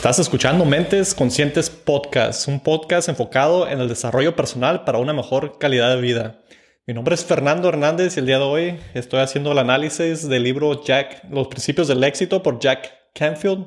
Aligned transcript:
Estás 0.00 0.18
escuchando 0.18 0.64
Mentes 0.64 1.14
Conscientes 1.14 1.68
Podcast, 1.68 2.48
un 2.48 2.60
podcast 2.60 3.10
enfocado 3.10 3.68
en 3.68 3.80
el 3.80 3.88
desarrollo 3.90 4.34
personal 4.34 4.84
para 4.84 4.96
una 4.96 5.12
mejor 5.12 5.58
calidad 5.58 5.94
de 5.94 6.00
vida. 6.00 6.40
Mi 6.86 6.94
nombre 6.94 7.14
es 7.14 7.22
Fernando 7.22 7.68
Hernández 7.68 8.16
y 8.16 8.20
el 8.20 8.24
día 8.24 8.38
de 8.38 8.44
hoy 8.44 8.80
estoy 8.94 9.20
haciendo 9.20 9.52
el 9.52 9.58
análisis 9.58 10.26
del 10.26 10.44
libro 10.44 10.82
Jack, 10.82 11.24
Los 11.28 11.48
Principios 11.48 11.86
del 11.86 12.02
Éxito 12.02 12.42
por 12.42 12.58
Jack 12.58 12.90
Canfield. 13.12 13.66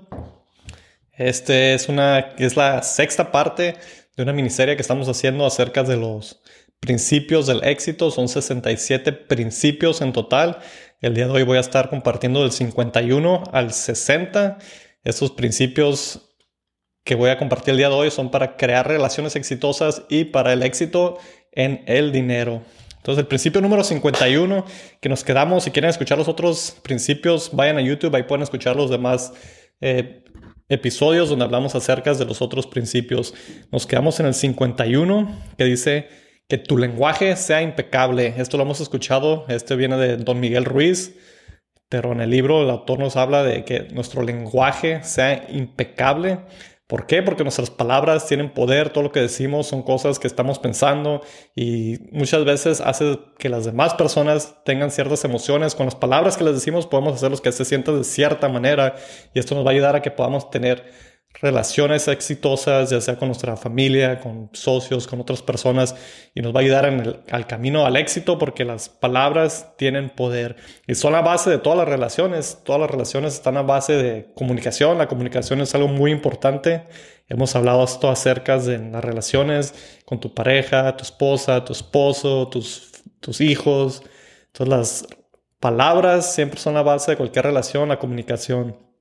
Este 1.12 1.76
es, 1.76 1.88
una, 1.88 2.18
es 2.40 2.58
la 2.58 2.82
sexta 2.82 3.32
parte 3.32 3.76
de 4.18 4.24
una 4.24 4.34
miniserie 4.34 4.76
que 4.76 4.82
estamos 4.82 5.08
haciendo 5.08 5.46
acerca 5.46 5.84
de 5.84 5.98
los 5.98 6.42
principios 6.80 7.46
del 7.46 7.64
éxito. 7.64 8.10
Son 8.10 8.28
67 8.28 9.12
principios 9.12 10.02
en 10.02 10.12
total. 10.12 10.58
El 11.00 11.14
día 11.14 11.28
de 11.28 11.32
hoy 11.32 11.44
voy 11.44 11.58
a 11.58 11.62
estar 11.62 11.92
compartiendo 11.92 12.42
del 12.42 12.52
51 12.52 13.44
al 13.52 13.72
60 13.72 14.58
estos 15.04 15.32
principios 15.32 16.30
que 17.04 17.16
voy 17.16 17.30
a 17.30 17.38
compartir 17.38 17.72
el 17.72 17.78
día 17.78 17.90
de 17.90 17.96
hoy 17.96 18.12
son 18.12 18.32
para 18.32 18.56
crear 18.56 18.88
relaciones 18.88 19.36
exitosas 19.36 20.04
y 20.10 20.26
para 20.26 20.54
el 20.54 20.64
éxito 20.64 21.18
en 21.52 21.84
el 21.88 22.12
dinero. 22.12 22.62
Entonces, 22.98 23.24
el 23.24 23.28
principio 23.28 23.60
número 23.60 23.84
51, 23.84 24.66
que 25.02 25.10
nos 25.10 25.26
quedamos, 25.26 25.66
si 25.66 25.72
quieren 25.72 25.90
escuchar 25.90 26.18
los 26.18 26.30
otros 26.30 26.78
principios, 26.84 27.50
vayan 27.52 27.78
a 27.78 27.82
YouTube, 27.82 28.16
ahí 28.16 28.24
pueden 28.24 28.44
escuchar 28.44 28.78
los 28.78 28.90
demás 28.90 29.34
eh, 29.82 30.24
episodios 30.70 31.28
donde 31.28 31.44
hablamos 31.44 31.76
acerca 31.76 32.14
de 32.14 32.24
los 32.24 32.42
otros 32.42 32.66
principios. 32.66 33.34
Nos 33.74 33.86
quedamos 33.86 34.22
en 34.22 34.28
el 34.28 34.34
51, 34.34 35.38
que 35.58 35.66
dice 35.66 36.08
que 36.48 36.58
tu 36.58 36.78
lenguaje 36.78 37.36
sea 37.36 37.62
impecable. 37.62 38.36
Esto 38.38 38.56
lo 38.56 38.64
hemos 38.64 38.80
escuchado, 38.80 39.46
este 39.50 39.76
viene 39.76 39.98
de 39.98 40.16
Don 40.16 40.40
Miguel 40.40 40.64
Ruiz. 40.64 41.14
Pero 41.94 42.12
en 42.12 42.22
el 42.22 42.32
libro 42.32 42.64
el 42.64 42.72
autor 42.72 42.98
nos 42.98 43.16
habla 43.18 43.44
de 43.44 43.66
que 43.66 43.82
nuestro 43.94 44.24
lenguaje 44.24 45.04
sea 45.04 45.46
impecable. 45.48 46.40
¿Por 46.88 47.06
qué? 47.06 47.22
Porque 47.22 47.44
nuestras 47.44 47.70
palabras 47.70 48.26
tienen 48.26 48.52
poder, 48.52 48.90
todo 48.90 49.04
lo 49.04 49.12
que 49.12 49.20
decimos 49.20 49.68
son 49.68 49.84
cosas 49.84 50.18
que 50.18 50.26
estamos 50.26 50.58
pensando 50.58 51.22
y 51.56 52.00
muchas 52.12 52.46
veces 52.46 52.82
hace 52.82 53.20
que 53.38 53.48
las 53.48 53.66
demás 53.66 53.94
personas 53.94 54.56
tengan 54.66 54.90
ciertas 54.90 55.24
emociones. 55.24 55.76
Con 55.76 55.86
las 55.86 55.94
palabras 55.94 56.36
que 56.36 56.44
les 56.44 56.56
decimos 56.56 56.88
podemos 56.88 57.14
hacerlos 57.14 57.42
que 57.42 57.52
se 57.52 57.64
sientan 57.64 58.00
de 58.00 58.04
cierta 58.06 58.50
manera 58.50 58.96
y 59.36 59.38
esto 59.38 59.54
nos 59.54 59.64
va 59.64 59.70
a 59.70 59.74
ayudar 59.74 59.96
a 59.96 60.02
que 60.02 60.10
podamos 60.10 60.50
tener 60.50 60.84
relaciones 61.42 62.08
exitosas, 62.08 62.90
ya 62.90 63.02
sea 63.02 63.18
con 63.18 63.28
nuestra 63.28 63.58
familia, 63.58 64.20
con 64.20 64.50
socios, 64.54 65.08
con 65.08 65.20
otras 65.20 65.42
personas, 65.42 65.96
y 66.34 66.42
nos 66.42 66.54
va 66.54 66.60
a 66.60 66.64
ayudar 66.64 66.86
en 66.86 67.00
el, 67.00 67.20
al 67.32 67.48
camino 67.48 67.86
al 67.86 67.96
éxito 67.98 68.38
porque 68.38 68.66
las 68.66 68.90
palabras 68.90 69.74
tienen 69.78 70.10
poder 70.10 70.56
y 70.88 70.96
son 70.96 71.14
la 71.14 71.22
base 71.22 71.50
de 71.50 71.58
todas 71.58 71.78
las 71.78 71.88
relaciones. 71.88 72.60
Todas 72.64 72.82
las 72.82 72.90
relaciones 72.90 73.34
están 73.34 73.58
a 73.58 73.62
base 73.62 73.94
de 73.94 74.32
comunicación. 74.36 74.98
La 74.98 75.08
comunicación 75.08 75.62
es 75.62 75.74
algo 75.76 75.88
muy 75.88 76.12
importante. 76.12 76.84
Hemos 77.28 77.56
hablado 77.56 77.84
esto 77.84 78.10
acerca 78.10 78.58
de 78.58 78.78
las 78.78 79.04
relaciones 79.04 79.74
con 80.06 80.20
tu 80.20 80.34
pareja, 80.34 80.96
tu 80.96 81.04
esposa, 81.04 81.64
tu 81.66 81.74
esposo, 81.74 82.48
tus, 82.48 82.92
tus 83.20 83.42
hijos. 83.42 84.04
Entonces 84.48 84.68
las 84.68 85.08
palabras 85.60 86.34
siempre 86.34 86.60
son 86.60 86.74
la 86.74 86.84
base 86.84 87.12
de 87.12 87.18
cualquier 87.18 87.46
relación, 87.46 87.90
la 87.90 88.00
comunicación. 88.00 88.93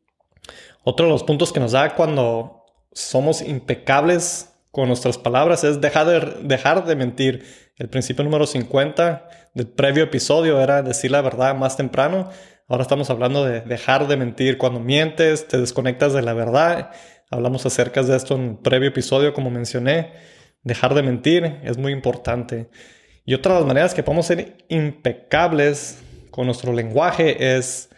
Otro 0.84 1.06
de 1.06 1.12
los 1.12 1.22
puntos 1.22 1.52
que 1.52 1.61
nos 1.61 1.72
da 1.72 1.94
cuando 1.94 2.64
somos 2.92 3.41
impecables 3.41 4.52
con 4.70 4.89
nuestras 4.89 5.19
palabras 5.19 5.64
es 5.64 5.80
dejar 5.80 6.06
de, 6.06 6.20
dejar 6.42 6.84
de 6.84 6.97
mentir. 6.97 7.44
El 7.77 7.89
principio 7.89 8.24
número 8.24 8.47
50 8.47 9.28
del 9.55 9.69
previo 9.69 10.05
episodio 10.05 10.61
era 10.61 10.83
decir 10.83 11.11
la 11.11 11.20
verdad 11.20 11.55
más 11.55 11.77
temprano. 11.77 12.30
Ahora 12.69 12.83
estamos 12.83 13.11
hablando 13.11 13.44
de 13.44 13.61
dejar 13.61 14.08
de 14.08 14.16
mentir. 14.16 14.58
Cuando 14.58 14.80
mientes, 14.80 15.47
te 15.47 15.58
desconectas 15.58 16.14
de 16.14 16.22
la 16.22 16.33
verdad. 16.33 16.90
Hablamos 17.30 17.64
acerca 17.67 18.02
de 18.02 18.17
esto 18.17 18.35
en 18.35 18.42
el 18.42 18.56
previo 18.56 18.89
episodio, 18.89 19.35
como 19.35 19.51
mencioné. 19.51 20.12
Dejar 20.62 20.95
de 20.95 21.02
mentir 21.02 21.61
es 21.64 21.77
muy 21.77 21.92
importante. 21.92 22.70
Y 23.24 23.35
otra 23.35 23.55
de 23.55 23.61
las 23.61 23.68
maneras 23.68 23.95
que 23.95 24.02
podemos 24.02 24.27
ser 24.27 24.56
impecables 24.68 26.02
con 26.30 26.46
nuestro 26.46 26.73
lenguaje 26.73 27.56
es 27.56 27.90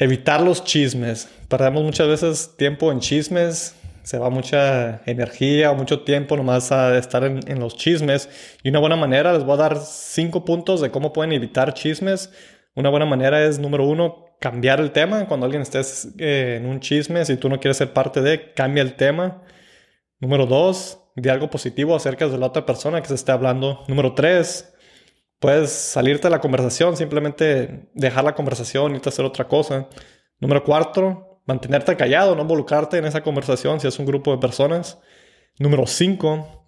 evitar 0.00 0.40
los 0.40 0.64
chismes. 0.64 1.28
Perdemos 1.48 1.84
muchas 1.84 2.08
veces 2.08 2.56
tiempo 2.56 2.90
en 2.90 2.98
chismes, 3.00 3.76
se 4.02 4.18
va 4.18 4.30
mucha 4.30 5.02
energía 5.04 5.70
o 5.70 5.74
mucho 5.74 6.00
tiempo 6.00 6.36
nomás 6.36 6.72
a 6.72 6.96
estar 6.96 7.22
en, 7.22 7.60
los 7.60 7.76
chismes. 7.76 8.28
Y 8.62 8.70
una 8.70 8.80
buena 8.80 8.96
manera, 8.96 9.34
les 9.34 9.44
voy 9.44 9.54
a 9.54 9.58
dar 9.58 9.76
cinco 9.78 10.44
puntos 10.44 10.80
de 10.80 10.90
cómo 10.90 11.12
pueden 11.12 11.32
evitar 11.32 11.74
chismes. 11.74 12.32
Una 12.74 12.88
buena 12.88 13.04
manera 13.04 13.44
es, 13.44 13.58
número 13.58 13.86
uno, 13.86 14.24
cambiar 14.40 14.80
el 14.80 14.90
tema. 14.90 15.26
Cuando 15.28 15.44
alguien 15.44 15.62
esté 15.62 15.80
eh, 16.18 16.56
en 16.56 16.66
un 16.66 16.80
chisme, 16.80 17.24
si 17.26 17.36
tú 17.36 17.50
no 17.50 17.60
quieres 17.60 17.76
ser 17.76 17.92
parte 17.92 18.22
de, 18.22 18.54
cambia 18.54 18.82
el 18.82 18.94
tema. 18.94 19.42
Número 20.18 20.46
dos, 20.46 20.98
de 21.14 21.30
algo 21.30 21.50
positivo 21.50 21.94
acerca 21.94 22.26
de 22.26 22.38
la 22.38 22.46
otra 22.46 22.64
persona 22.64 23.02
que 23.02 23.08
se 23.08 23.14
esté 23.14 23.32
hablando. 23.32 23.84
Número 23.86 24.14
tres, 24.14 24.72
Puedes 25.40 25.72
salirte 25.72 26.28
de 26.28 26.30
la 26.30 26.40
conversación, 26.40 26.98
simplemente 26.98 27.88
dejar 27.94 28.24
la 28.24 28.34
conversación, 28.34 28.94
irte 28.94 29.08
a 29.08 29.10
hacer 29.10 29.24
otra 29.24 29.48
cosa. 29.48 29.88
Número 30.38 30.62
cuatro, 30.62 31.40
mantenerte 31.46 31.96
callado, 31.96 32.36
no 32.36 32.42
involucrarte 32.42 32.98
en 32.98 33.06
esa 33.06 33.22
conversación 33.22 33.80
si 33.80 33.88
es 33.88 33.98
un 33.98 34.04
grupo 34.04 34.32
de 34.32 34.38
personas. 34.38 34.98
Número 35.58 35.86
cinco, 35.86 36.60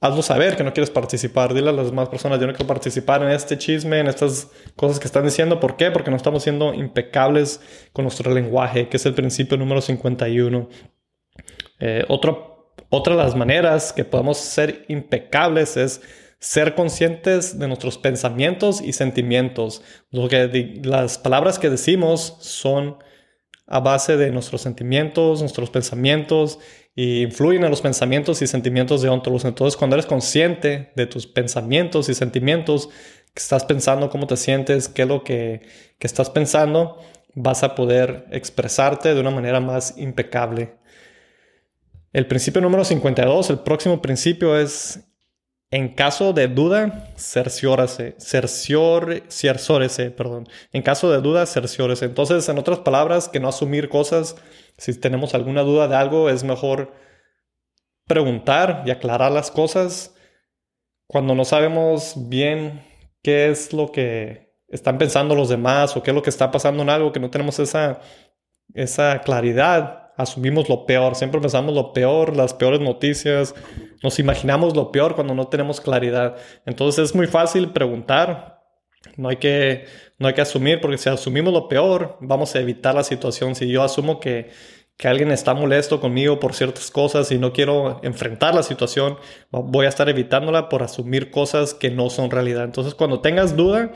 hazlo 0.00 0.22
saber 0.22 0.56
que 0.56 0.64
no 0.64 0.72
quieres 0.72 0.90
participar. 0.90 1.54
Dile 1.54 1.70
a 1.70 1.72
las 1.72 1.86
demás 1.86 2.08
personas, 2.08 2.40
yo 2.40 2.48
no 2.48 2.52
quiero 2.52 2.66
participar 2.66 3.22
en 3.22 3.30
este 3.30 3.56
chisme, 3.56 4.00
en 4.00 4.08
estas 4.08 4.50
cosas 4.74 4.98
que 4.98 5.06
están 5.06 5.24
diciendo. 5.24 5.60
¿Por 5.60 5.76
qué? 5.76 5.92
Porque 5.92 6.10
no 6.10 6.16
estamos 6.16 6.42
siendo 6.42 6.74
impecables 6.74 7.60
con 7.92 8.04
nuestro 8.04 8.32
lenguaje, 8.34 8.88
que 8.88 8.96
es 8.96 9.06
el 9.06 9.14
principio 9.14 9.56
número 9.56 9.80
51. 9.80 10.68
Eh, 11.78 12.04
otro, 12.08 12.74
otra 12.88 13.14
de 13.14 13.22
las 13.22 13.36
maneras 13.36 13.92
que 13.92 14.04
podemos 14.04 14.38
ser 14.38 14.84
impecables 14.88 15.76
es 15.76 16.00
ser 16.38 16.74
conscientes 16.74 17.58
de 17.58 17.68
nuestros 17.68 17.98
pensamientos 17.98 18.80
y 18.80 18.92
sentimientos. 18.92 19.82
Lo 20.10 20.28
que 20.28 20.80
las 20.84 21.18
palabras 21.18 21.58
que 21.58 21.70
decimos 21.70 22.36
son 22.40 22.98
a 23.66 23.80
base 23.80 24.16
de 24.16 24.30
nuestros 24.30 24.62
sentimientos, 24.62 25.40
nuestros 25.40 25.70
pensamientos 25.70 26.58
y 26.94 27.22
influyen 27.22 27.64
en 27.64 27.70
los 27.70 27.80
pensamientos 27.80 28.40
y 28.42 28.46
sentimientos 28.46 29.02
de 29.02 29.08
otros. 29.08 29.44
Entonces, 29.44 29.76
cuando 29.76 29.96
eres 29.96 30.06
consciente 30.06 30.92
de 30.94 31.06
tus 31.06 31.26
pensamientos 31.26 32.08
y 32.08 32.14
sentimientos, 32.14 32.88
que 33.34 33.42
estás 33.42 33.64
pensando, 33.64 34.08
cómo 34.08 34.26
te 34.26 34.36
sientes, 34.36 34.88
qué 34.88 35.02
es 35.02 35.08
lo 35.08 35.22
que, 35.22 35.60
que 35.98 36.06
estás 36.06 36.30
pensando, 36.30 36.98
vas 37.34 37.62
a 37.62 37.74
poder 37.74 38.26
expresarte 38.30 39.14
de 39.14 39.20
una 39.20 39.30
manera 39.30 39.60
más 39.60 39.98
impecable. 39.98 40.76
El 42.14 42.26
principio 42.26 42.62
número 42.62 42.82
52, 42.82 43.50
el 43.50 43.58
próximo 43.58 44.00
principio 44.00 44.58
es 44.58 45.05
en 45.70 45.88
caso 45.94 46.32
de 46.32 46.46
duda, 46.48 47.12
cerciórase, 47.16 48.14
cercior, 48.18 49.22
cerciórese, 49.28 50.10
perdón. 50.10 50.48
En 50.72 50.82
caso 50.82 51.10
de 51.10 51.20
duda, 51.20 51.44
cerciórese. 51.46 52.04
Entonces, 52.04 52.48
en 52.48 52.58
otras 52.58 52.80
palabras, 52.80 53.28
que 53.28 53.40
no 53.40 53.48
asumir 53.48 53.88
cosas. 53.88 54.36
Si 54.78 54.98
tenemos 54.98 55.34
alguna 55.34 55.62
duda 55.62 55.88
de 55.88 55.96
algo, 55.96 56.30
es 56.30 56.44
mejor 56.44 56.92
preguntar 58.06 58.84
y 58.86 58.90
aclarar 58.90 59.32
las 59.32 59.50
cosas. 59.50 60.14
Cuando 61.08 61.34
no 61.34 61.44
sabemos 61.44 62.14
bien 62.28 62.84
qué 63.22 63.48
es 63.48 63.72
lo 63.72 63.90
que 63.90 64.54
están 64.68 64.98
pensando 64.98 65.34
los 65.34 65.48
demás 65.48 65.96
o 65.96 66.02
qué 66.02 66.10
es 66.12 66.14
lo 66.14 66.22
que 66.22 66.30
está 66.30 66.50
pasando 66.50 66.82
en 66.82 66.90
algo, 66.90 67.12
que 67.12 67.20
no 67.20 67.30
tenemos 67.30 67.58
esa, 67.58 68.00
esa 68.74 69.20
claridad, 69.20 70.05
asumimos 70.16 70.68
lo 70.68 70.86
peor, 70.86 71.14
siempre 71.14 71.40
pensamos 71.40 71.74
lo 71.74 71.92
peor, 71.92 72.36
las 72.36 72.54
peores 72.54 72.80
noticias, 72.80 73.54
nos 74.02 74.18
imaginamos 74.18 74.74
lo 74.74 74.90
peor 74.92 75.14
cuando 75.14 75.34
no 75.34 75.48
tenemos 75.48 75.80
claridad. 75.80 76.36
Entonces 76.64 77.10
es 77.10 77.14
muy 77.14 77.26
fácil 77.26 77.70
preguntar, 77.72 78.62
no 79.16 79.28
hay 79.28 79.36
que, 79.36 79.86
no 80.18 80.28
hay 80.28 80.34
que 80.34 80.40
asumir, 80.40 80.80
porque 80.80 80.98
si 80.98 81.08
asumimos 81.08 81.52
lo 81.52 81.68
peor, 81.68 82.16
vamos 82.20 82.54
a 82.54 82.60
evitar 82.60 82.94
la 82.94 83.04
situación. 83.04 83.54
Si 83.54 83.68
yo 83.68 83.82
asumo 83.82 84.20
que, 84.20 84.50
que 84.96 85.08
alguien 85.08 85.30
está 85.30 85.54
molesto 85.54 86.00
conmigo 86.00 86.40
por 86.40 86.54
ciertas 86.54 86.90
cosas 86.90 87.30
y 87.30 87.38
no 87.38 87.52
quiero 87.52 88.00
enfrentar 88.02 88.54
la 88.54 88.62
situación, 88.62 89.18
voy 89.50 89.86
a 89.86 89.90
estar 89.90 90.08
evitándola 90.08 90.68
por 90.68 90.82
asumir 90.82 91.30
cosas 91.30 91.74
que 91.74 91.90
no 91.90 92.10
son 92.10 92.30
realidad. 92.30 92.64
Entonces 92.64 92.94
cuando 92.94 93.20
tengas 93.20 93.56
duda, 93.56 93.92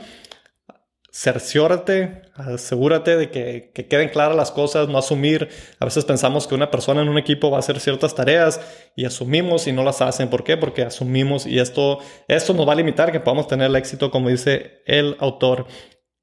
cerciórate, 1.11 2.21
asegúrate 2.35 3.17
de 3.17 3.29
que, 3.29 3.71
queden 3.87 4.09
claras 4.09 4.35
las 4.35 4.51
cosas, 4.51 4.87
no 4.87 4.97
asumir. 4.97 5.49
A 5.79 5.85
veces 5.85 6.05
pensamos 6.05 6.47
que 6.47 6.55
una 6.55 6.71
persona 6.71 7.01
en 7.01 7.09
un 7.09 7.17
equipo 7.17 7.51
va 7.51 7.57
a 7.57 7.59
hacer 7.59 7.79
ciertas 7.79 8.15
tareas 8.15 8.61
y 8.95 9.05
asumimos 9.05 9.67
y 9.67 9.73
no 9.73 9.83
las 9.83 10.01
hacen. 10.01 10.29
¿Por 10.29 10.43
qué? 10.43 10.55
Porque 10.55 10.83
asumimos 10.83 11.45
y 11.45 11.59
esto, 11.59 11.99
esto 12.27 12.53
nos 12.53 12.67
va 12.67 12.73
a 12.73 12.77
limitar 12.77 13.11
que 13.11 13.19
podamos 13.19 13.47
tener 13.47 13.75
éxito, 13.75 14.09
como 14.09 14.29
dice 14.29 14.81
el 14.85 15.17
autor. 15.19 15.67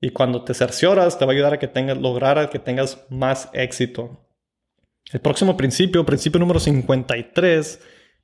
Y 0.00 0.10
cuando 0.10 0.42
te 0.42 0.54
cercioras, 0.54 1.18
te 1.18 1.26
va 1.26 1.32
a 1.32 1.34
ayudar 1.34 1.54
a 1.54 1.58
que 1.58 1.68
tengas, 1.68 1.98
lograr 1.98 2.38
a 2.38 2.48
que 2.48 2.58
tengas 2.58 3.04
más 3.10 3.50
éxito. 3.52 4.24
El 5.12 5.20
próximo 5.20 5.56
principio, 5.56 6.04
principio 6.06 6.40
número 6.40 6.60
53, 6.60 7.80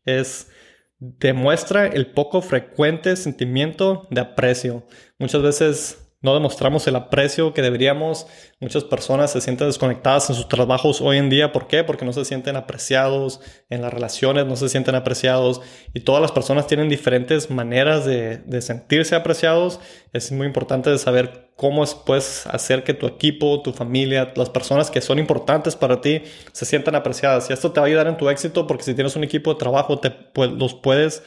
es 0.06 0.50
demuestra 0.99 1.87
el 1.87 2.06
poco 2.12 2.40
frecuente 2.40 3.16
sentimiento 3.16 4.06
de 4.11 4.20
aprecio. 4.20 4.87
Muchas 5.19 5.43
veces 5.43 6.04
no 6.25 6.32
demostramos 6.32 6.87
el 6.87 6.97
aprecio 6.97 7.53
que 7.53 7.61
deberíamos. 7.61 8.26
Muchas 8.59 8.82
personas 8.82 9.31
se 9.31 9.43
sienten 9.43 9.67
desconectadas 9.67 10.31
en 10.31 10.37
sus 10.37 10.49
trabajos 10.49 11.03
hoy 11.03 11.19
en 11.19 11.29
día. 11.29 11.53
¿Por 11.53 11.67
qué? 11.67 11.85
Porque 11.85 12.06
no 12.06 12.15
se 12.15 12.25
sienten 12.25 12.56
apreciados 12.56 13.43
en 13.69 13.82
las 13.82 13.93
relaciones, 13.93 14.47
no 14.47 14.56
se 14.56 14.71
sienten 14.71 14.94
apreciados. 14.94 15.61
Y 15.93 16.00
todas 16.00 16.23
las 16.23 16.32
personas 16.32 16.67
tienen 16.67 16.88
diferentes 16.88 17.50
maneras 17.50 18.06
de, 18.06 18.41
sentirse 18.62 19.15
apreciados. 19.15 19.81
Es 20.15 20.32
muy 20.32 20.47
importante 20.47 20.97
saber 20.97 21.50
cómo 21.56 21.85
puedes 22.06 22.47
hacer 22.47 22.85
que 22.85 22.94
tu 22.94 23.06
equipo, 23.06 23.61
tu 23.61 23.75
familia, 23.75 24.32
las 24.35 24.49
personas 24.49 24.91
que 24.91 25.03
son 25.03 25.19
importantes 25.19 25.76
para 25.76 26.00
ti 26.00 26.23
se 26.53 26.65
sientan 26.65 26.94
apreciadas. 26.94 27.50
Y 27.50 27.53
esto 27.53 27.71
te 27.71 27.81
va 27.81 27.85
a 27.85 27.88
ayudar 27.88 28.06
en 28.06 28.17
tu 28.17 28.31
éxito 28.31 28.67
porque 28.67 28.85
si 28.85 28.94
tienes 28.94 29.15
un 29.15 29.25
equipo 29.25 29.53
de 29.53 29.59
trabajo, 29.59 29.99
te, 29.99 30.11
pues, 30.11 30.50
los 30.53 30.73
puedes 30.73 31.23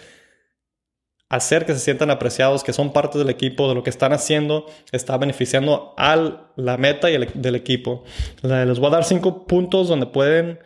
hacer 1.30 1.66
que 1.66 1.74
se 1.74 1.80
sientan 1.80 2.10
apreciados, 2.10 2.64
que 2.64 2.74
son 2.74 2.94
parte 2.94 3.18
del 3.18 3.30
equipo, 3.30 3.68
de 3.68 3.76
lo 3.76 3.84
que 3.84 3.90
están 3.90 4.14
haciendo, 4.14 4.66
está 4.92 5.18
beneficiando 5.18 5.94
a 5.98 6.50
la 6.56 6.78
meta 6.78 7.10
y 7.12 7.18
del 7.18 7.56
equipo. 7.56 8.04
Les 8.42 8.80
voy 8.80 8.88
a 8.88 8.92
dar 8.92 9.04
cinco 9.04 9.46
puntos 9.46 9.90
donde 9.90 10.06
pueden 10.06 10.60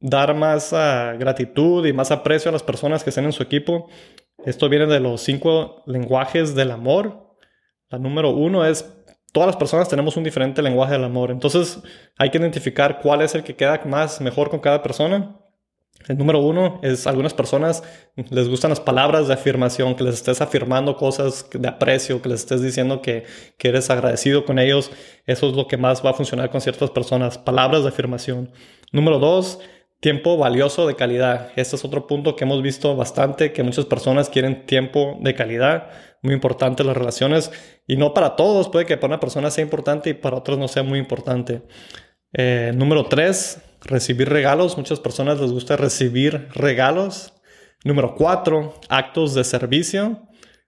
dar 0.00 0.34
más 0.34 0.72
ah, 0.72 1.14
gratitud 1.18 1.86
y 1.86 1.92
más 1.92 2.10
aprecio 2.10 2.48
a 2.48 2.52
las 2.52 2.62
personas 2.62 3.04
que 3.04 3.10
estén 3.10 3.26
en 3.26 3.32
su 3.32 3.42
equipo. 3.42 3.88
Esto 4.44 4.68
viene 4.68 4.86
de 4.86 5.00
los 5.00 5.20
cinco 5.20 5.82
lenguajes 5.86 6.54
del 6.54 6.70
amor. 6.70 7.36
La 7.88 7.98
número 7.98 8.30
uno 8.30 8.64
es, 8.64 8.90
todas 9.32 9.46
las 9.46 9.56
personas 9.56 9.88
tenemos 9.88 10.16
un 10.16 10.24
diferente 10.24 10.62
lenguaje 10.62 10.94
del 10.94 11.04
amor. 11.04 11.30
Entonces 11.30 11.80
hay 12.16 12.30
que 12.30 12.38
identificar 12.38 13.00
cuál 13.00 13.20
es 13.20 13.34
el 13.34 13.44
que 13.44 13.54
queda 13.54 13.80
más 13.84 14.20
mejor 14.20 14.50
con 14.50 14.60
cada 14.60 14.82
persona. 14.82 15.36
El 16.08 16.16
número 16.16 16.40
uno 16.40 16.80
es 16.82 17.06
algunas 17.06 17.34
personas 17.34 17.82
les 18.30 18.48
gustan 18.48 18.70
las 18.70 18.80
palabras 18.80 19.28
de 19.28 19.34
afirmación, 19.34 19.94
que 19.94 20.04
les 20.04 20.14
estés 20.14 20.40
afirmando 20.40 20.96
cosas 20.96 21.46
de 21.52 21.68
aprecio, 21.68 22.22
que 22.22 22.28
les 22.30 22.40
estés 22.40 22.62
diciendo 22.62 23.02
que, 23.02 23.24
que, 23.58 23.68
eres 23.68 23.90
agradecido 23.90 24.44
con 24.44 24.58
ellos. 24.58 24.90
Eso 25.26 25.48
es 25.50 25.54
lo 25.54 25.68
que 25.68 25.76
más 25.76 26.04
va 26.04 26.10
a 26.10 26.14
funcionar 26.14 26.50
con 26.50 26.60
ciertas 26.60 26.90
personas. 26.90 27.38
Palabras 27.38 27.82
de 27.82 27.90
afirmación. 27.90 28.50
Número 28.92 29.18
dos, 29.18 29.60
tiempo 30.00 30.38
valioso 30.38 30.86
de 30.86 30.96
calidad. 30.96 31.52
Este 31.56 31.76
es 31.76 31.84
otro 31.84 32.06
punto 32.06 32.34
que 32.34 32.44
hemos 32.44 32.62
visto 32.62 32.96
bastante, 32.96 33.52
que 33.52 33.62
muchas 33.62 33.84
personas 33.84 34.30
quieren 34.30 34.66
tiempo 34.66 35.18
de 35.20 35.34
calidad. 35.34 35.90
Muy 36.22 36.34
importante 36.34 36.82
las 36.82 36.96
relaciones. 36.96 37.52
Y 37.86 37.96
no 37.96 38.14
para 38.14 38.36
todos. 38.36 38.68
Puede 38.70 38.86
que 38.86 38.96
para 38.96 39.14
una 39.14 39.20
persona 39.20 39.50
sea 39.50 39.62
importante 39.62 40.10
y 40.10 40.14
para 40.14 40.36
otros 40.36 40.58
no 40.58 40.66
sea 40.66 40.82
muy 40.82 40.98
importante. 40.98 41.62
Eh, 42.32 42.72
número 42.74 43.04
tres, 43.04 43.60
recibir 43.82 44.28
regalos. 44.28 44.76
Muchas 44.76 45.00
personas 45.00 45.40
les 45.40 45.52
gusta 45.52 45.76
recibir 45.76 46.48
regalos. 46.54 47.32
Número 47.84 48.14
cuatro, 48.14 48.74
actos 48.88 49.34
de 49.34 49.44
servicio. 49.44 50.22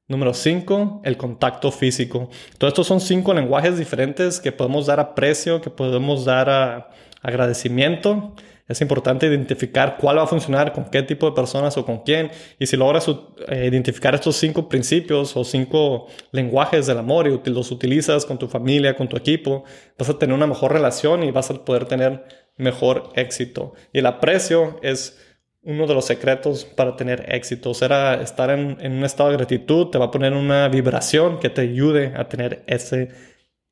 Número 0.09 0.35
cinco, 0.35 1.01
el 1.05 1.17
contacto 1.17 1.71
físico. 1.71 2.29
Todos 2.59 2.73
estos 2.73 2.87
son 2.87 3.01
cinco 3.01 3.33
lenguajes 3.33 3.79
diferentes 3.79 4.41
que 4.41 4.53
podemos 4.53 4.87
dar 4.87 5.01
aprecio, 5.01 5.61
que 5.61 5.71
podemos 5.71 6.25
dar 6.25 6.51
a 6.51 6.91
agradecimiento. 7.23 8.35
Es 8.69 8.81
importante 8.81 9.27
identificar 9.27 9.97
cuál 9.99 10.19
va 10.19 10.23
a 10.23 10.27
funcionar 10.27 10.73
con 10.73 10.85
qué 10.85 11.03
tipo 11.03 11.27
de 11.27 11.33
personas 11.33 11.77
o 11.77 11.85
con 11.85 11.99
quién. 11.99 12.31
Y 12.59 12.67
si 12.67 12.77
logras 12.77 13.09
eh, 13.49 13.67
identificar 13.67 14.15
estos 14.15 14.37
cinco 14.37 14.69
principios 14.69 15.37
o 15.37 15.45
cinco 15.45 16.07
lenguajes 16.31 16.87
del 16.87 16.99
amor 16.99 17.27
y 17.27 17.51
los 17.51 17.71
utilizas 17.71 18.25
con 18.25 18.39
tu 18.39 18.49
familia, 18.49 18.97
con 18.97 19.09
tu 19.09 19.17
equipo, 19.17 19.65
vas 19.99 20.09
a 20.09 20.19
tener 20.19 20.35
una 20.35 20.47
mejor 20.47 20.73
relación 20.73 21.23
y 21.23 21.31
vas 21.31 21.51
a 21.51 21.65
poder 21.65 21.87
tener 21.87 22.25
mejor 22.57 23.11
éxito. 23.15 23.75
Y 23.93 23.99
el 24.01 24.07
aprecio 24.07 24.79
es 24.83 25.19
uno 25.63 25.87
de 25.87 25.95
los 25.95 26.05
secretos 26.05 26.65
para 26.65 26.97
tener 26.97 27.25
éxito. 27.33 27.75
Será 27.75 28.21
estar 28.21 28.51
en, 28.51 28.77
en, 28.81 28.93
un 28.93 29.05
estado 29.05 29.31
de 29.31 29.37
gratitud, 29.37 29.89
te 29.89 29.99
va 29.99 30.07
a 30.07 30.11
poner 30.11 30.33
una 30.33 30.69
vibración 30.69 31.39
que 31.39 31.51
te 31.51 31.63
ayude 31.63 32.15
a 32.17 32.29
tener 32.29 32.65
ese 32.67 33.11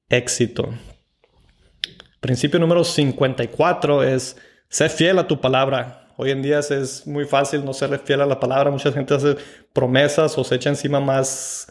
éxito. 0.09 0.69
Principio 2.21 2.61
número 2.61 2.85
54 2.85 4.03
es 4.05 4.37
ser 4.69 4.91
fiel 4.91 5.19
a 5.19 5.27
tu 5.27 5.41
palabra. 5.41 6.09
Hoy 6.17 6.31
en 6.31 6.43
día 6.43 6.59
es 6.59 7.07
muy 7.07 7.25
fácil 7.25 7.65
no 7.65 7.73
ser 7.73 7.99
fiel 8.01 8.21
a 8.21 8.27
la 8.27 8.39
palabra. 8.39 8.71
Mucha 8.71 8.93
gente 8.93 9.15
hace 9.15 9.37
promesas 9.73 10.37
o 10.37 10.45
se 10.45 10.57
echa 10.57 10.69
encima 10.69 11.01
más 11.01 11.70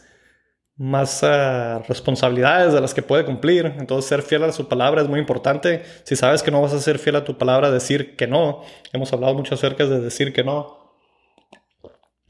más 0.80 1.22
uh, 1.22 1.82
responsabilidades 1.88 2.72
de 2.72 2.80
las 2.80 2.94
que 2.94 3.02
puede 3.02 3.26
cumplir. 3.26 3.66
Entonces, 3.78 4.08
ser 4.08 4.22
fiel 4.22 4.44
a 4.44 4.52
su 4.52 4.66
palabra 4.66 5.02
es 5.02 5.08
muy 5.08 5.20
importante. 5.20 5.82
Si 6.04 6.16
sabes 6.16 6.42
que 6.42 6.50
no 6.50 6.62
vas 6.62 6.72
a 6.72 6.80
ser 6.80 6.98
fiel 6.98 7.16
a 7.16 7.24
tu 7.24 7.36
palabra, 7.36 7.70
decir 7.70 8.16
que 8.16 8.26
no. 8.26 8.62
Hemos 8.90 9.12
hablado 9.12 9.34
mucho 9.34 9.56
acerca 9.56 9.84
de 9.84 10.00
decir 10.00 10.32
que 10.32 10.42
no. 10.42 10.96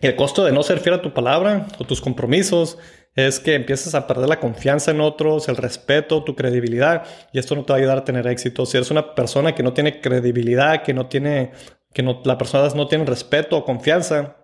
El 0.00 0.16
costo 0.16 0.42
de 0.44 0.50
no 0.50 0.64
ser 0.64 0.80
fiel 0.80 0.96
a 0.96 1.00
tu 1.00 1.14
palabra 1.14 1.68
o 1.78 1.84
tus 1.84 2.00
compromisos 2.00 2.76
es 3.14 3.38
que 3.38 3.54
empiezas 3.54 3.94
a 3.94 4.08
perder 4.08 4.28
la 4.28 4.40
confianza 4.40 4.90
en 4.90 5.00
otros, 5.00 5.48
el 5.48 5.56
respeto, 5.56 6.24
tu 6.24 6.34
credibilidad, 6.34 7.04
y 7.32 7.38
esto 7.38 7.54
no 7.54 7.64
te 7.64 7.72
va 7.72 7.76
a 7.76 7.80
ayudar 7.80 7.98
a 7.98 8.04
tener 8.04 8.26
éxito. 8.26 8.66
Si 8.66 8.76
eres 8.76 8.90
una 8.90 9.14
persona 9.14 9.54
que 9.54 9.62
no 9.62 9.74
tiene 9.74 10.00
credibilidad, 10.00 10.82
que 10.82 10.92
no 10.92 11.06
tiene, 11.06 11.52
que 11.92 12.02
no, 12.02 12.20
las 12.24 12.36
personas 12.36 12.74
no 12.74 12.88
tienen 12.88 13.06
respeto 13.06 13.56
o 13.58 13.64
confianza, 13.64 14.39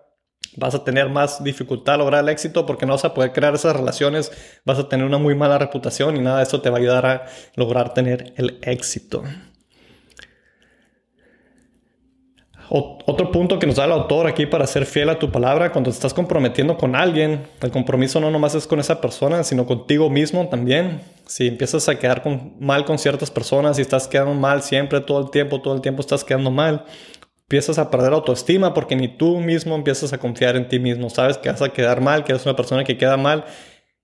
vas 0.57 0.75
a 0.75 0.83
tener 0.83 1.09
más 1.09 1.43
dificultad 1.43 1.95
a 1.95 1.97
lograr 1.97 2.23
el 2.23 2.29
éxito 2.29 2.65
porque 2.65 2.85
no 2.85 2.93
vas 2.93 3.05
a 3.05 3.13
poder 3.13 3.31
crear 3.31 3.55
esas 3.55 3.75
relaciones, 3.75 4.31
vas 4.65 4.79
a 4.79 4.89
tener 4.89 5.05
una 5.05 5.19
muy 5.19 5.35
mala 5.35 5.57
reputación 5.57 6.17
y 6.17 6.19
nada 6.19 6.37
de 6.37 6.43
eso 6.43 6.61
te 6.61 6.69
va 6.69 6.77
a 6.77 6.79
ayudar 6.79 7.05
a 7.05 7.25
lograr 7.55 7.93
tener 7.93 8.33
el 8.35 8.59
éxito. 8.63 9.23
Otro 12.69 13.31
punto 13.31 13.59
que 13.59 13.67
nos 13.67 13.77
da 13.77 13.85
el 13.85 13.93
autor 13.93 14.27
aquí 14.27 14.45
para 14.45 14.67
ser 14.67 14.85
fiel 14.85 15.09
a 15.09 15.17
tu 15.17 15.31
palabra, 15.31 15.71
cuando 15.71 15.89
te 15.89 15.95
estás 15.95 16.13
comprometiendo 16.13 16.77
con 16.77 16.97
alguien, 16.97 17.43
el 17.61 17.71
compromiso 17.71 18.19
no 18.19 18.29
nomás 18.29 18.55
es 18.55 18.67
con 18.67 18.81
esa 18.81 18.99
persona, 18.99 19.43
sino 19.45 19.65
contigo 19.65 20.09
mismo 20.09 20.49
también. 20.49 20.99
Si 21.27 21.47
empiezas 21.47 21.87
a 21.87 21.97
quedar 21.97 22.23
mal 22.59 22.83
con 22.83 22.97
ciertas 22.97 23.31
personas 23.31 23.79
y 23.79 23.83
estás 23.83 24.09
quedando 24.09 24.33
mal 24.33 24.63
siempre, 24.63 24.99
todo 24.99 25.21
el 25.21 25.29
tiempo, 25.29 25.61
todo 25.61 25.75
el 25.75 25.81
tiempo 25.81 26.01
estás 26.01 26.25
quedando 26.25 26.51
mal, 26.51 26.83
empiezas 27.47 27.79
a 27.79 27.89
perder 27.89 28.11
autoestima 28.11 28.73
porque 28.73 28.97
ni 28.97 29.07
tú 29.07 29.39
mismo 29.39 29.75
empiezas 29.75 30.11
a 30.11 30.17
confiar 30.17 30.57
en 30.57 30.67
ti 30.67 30.79
mismo. 30.79 31.09
Sabes 31.09 31.37
que 31.37 31.49
vas 31.49 31.61
a 31.61 31.69
quedar 31.69 32.01
mal, 32.01 32.25
que 32.25 32.33
eres 32.33 32.45
una 32.45 32.57
persona 32.57 32.83
que 32.83 32.97
queda 32.97 33.15
mal 33.15 33.45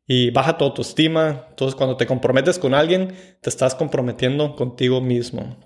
y 0.07 0.29
baja 0.29 0.57
tu 0.57 0.63
autoestima. 0.63 1.47
Entonces, 1.49 1.75
cuando 1.75 1.97
te 1.97 2.07
comprometes 2.07 2.57
con 2.57 2.73
alguien, 2.73 3.13
te 3.41 3.49
estás 3.49 3.75
comprometiendo 3.75 4.55
contigo 4.55 5.01
mismo. 5.01 5.57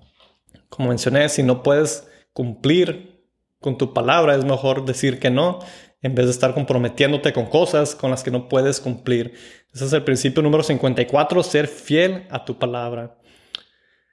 Como 0.68 0.88
mencioné, 0.88 1.28
si 1.28 1.44
no 1.44 1.62
puedes 1.62 2.08
cumplir 2.32 3.22
con 3.60 3.78
tu 3.78 3.94
palabra, 3.94 4.34
es 4.34 4.44
mejor 4.44 4.84
decir 4.84 5.20
que 5.20 5.30
no 5.30 5.60
en 6.02 6.16
vez 6.16 6.26
de 6.26 6.32
estar 6.32 6.54
comprometiéndote 6.54 7.32
con 7.32 7.46
cosas 7.46 7.94
con 7.94 8.10
las 8.10 8.24
que 8.24 8.32
no 8.32 8.48
puedes 8.48 8.80
cumplir. 8.80 9.34
Ese 9.72 9.84
es 9.84 9.92
el 9.92 10.02
principio 10.02 10.42
número 10.42 10.64
54, 10.64 11.44
ser 11.44 11.68
fiel 11.68 12.26
a 12.30 12.44
tu 12.44 12.58
palabra. 12.58 13.18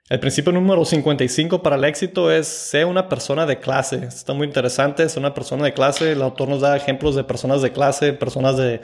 El 0.08 0.20
principio 0.20 0.52
número 0.52 0.84
55 0.84 1.64
para 1.64 1.74
el 1.74 1.84
éxito 1.84 2.30
es 2.30 2.46
ser 2.46 2.86
una 2.86 3.08
persona 3.08 3.44
de 3.44 3.58
clase. 3.58 4.04
Está 4.04 4.34
muy 4.34 4.46
interesante, 4.46 5.08
ser 5.08 5.18
una 5.18 5.34
persona 5.34 5.64
de 5.64 5.72
clase. 5.72 6.12
El 6.12 6.22
autor 6.22 6.48
nos 6.48 6.60
da 6.60 6.76
ejemplos 6.76 7.16
de 7.16 7.24
personas 7.24 7.60
de 7.60 7.72
clase, 7.72 8.12
personas 8.12 8.56
de, 8.56 8.80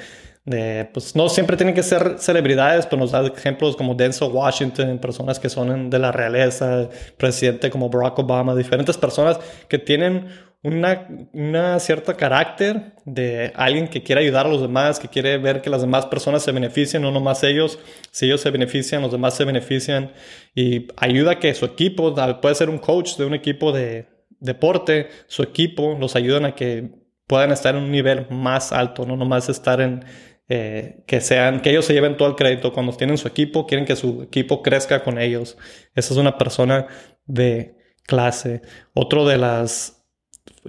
pues 0.92 1.14
no 1.14 1.28
siempre 1.28 1.56
tienen 1.56 1.76
que 1.76 1.84
ser 1.84 2.16
celebridades, 2.18 2.86
pero 2.86 2.98
nos 2.98 3.12
da 3.12 3.24
ejemplos 3.24 3.76
como 3.76 3.94
Denzel 3.94 4.32
Washington, 4.32 4.98
personas 4.98 5.38
que 5.38 5.48
son 5.48 5.90
de 5.90 5.98
la 6.00 6.10
realeza, 6.10 6.88
presidente 7.16 7.70
como 7.70 7.88
Barack 7.88 8.18
Obama, 8.18 8.56
diferentes 8.56 8.98
personas 8.98 9.38
que 9.68 9.78
tienen 9.78 10.26
una, 10.62 11.08
una 11.32 11.80
cierta 11.80 12.16
carácter 12.16 12.94
de 13.04 13.52
alguien 13.56 13.88
que 13.88 14.02
quiere 14.02 14.20
ayudar 14.20 14.46
a 14.46 14.48
los 14.48 14.62
demás, 14.62 15.00
que 15.00 15.08
quiere 15.08 15.36
ver 15.38 15.60
que 15.60 15.70
las 15.70 15.80
demás 15.80 16.06
personas 16.06 16.42
se 16.42 16.52
beneficien, 16.52 17.02
no 17.02 17.10
nomás 17.10 17.42
ellos. 17.42 17.78
Si 18.10 18.26
ellos 18.26 18.40
se 18.40 18.50
benefician, 18.50 19.02
los 19.02 19.12
demás 19.12 19.34
se 19.34 19.44
benefician. 19.44 20.12
Y 20.54 20.88
ayuda 20.96 21.32
a 21.32 21.38
que 21.40 21.52
su 21.54 21.64
equipo, 21.64 22.14
puede 22.40 22.54
ser 22.54 22.70
un 22.70 22.78
coach 22.78 23.16
de 23.16 23.24
un 23.24 23.34
equipo 23.34 23.72
de 23.72 24.06
deporte, 24.38 25.08
su 25.26 25.42
equipo 25.42 25.96
los 25.98 26.16
ayudan 26.16 26.44
a 26.44 26.54
que 26.54 26.90
puedan 27.26 27.50
estar 27.52 27.74
en 27.74 27.84
un 27.84 27.90
nivel 27.90 28.26
más 28.30 28.72
alto, 28.72 29.06
no 29.06 29.16
nomás 29.16 29.48
estar 29.48 29.80
en, 29.80 30.04
eh, 30.48 31.02
que 31.06 31.20
sean, 31.20 31.60
que 31.60 31.70
ellos 31.70 31.86
se 31.86 31.94
lleven 31.94 32.16
todo 32.16 32.28
el 32.28 32.34
crédito. 32.34 32.72
Cuando 32.72 32.92
tienen 32.92 33.18
su 33.18 33.26
equipo, 33.26 33.66
quieren 33.66 33.86
que 33.86 33.96
su 33.96 34.22
equipo 34.22 34.62
crezca 34.62 35.02
con 35.02 35.18
ellos. 35.18 35.56
Esa 35.94 36.14
es 36.14 36.18
una 36.18 36.38
persona 36.38 36.86
de 37.26 37.76
clase. 38.04 38.62
Otro 38.94 39.26
de 39.26 39.38
las 39.38 40.01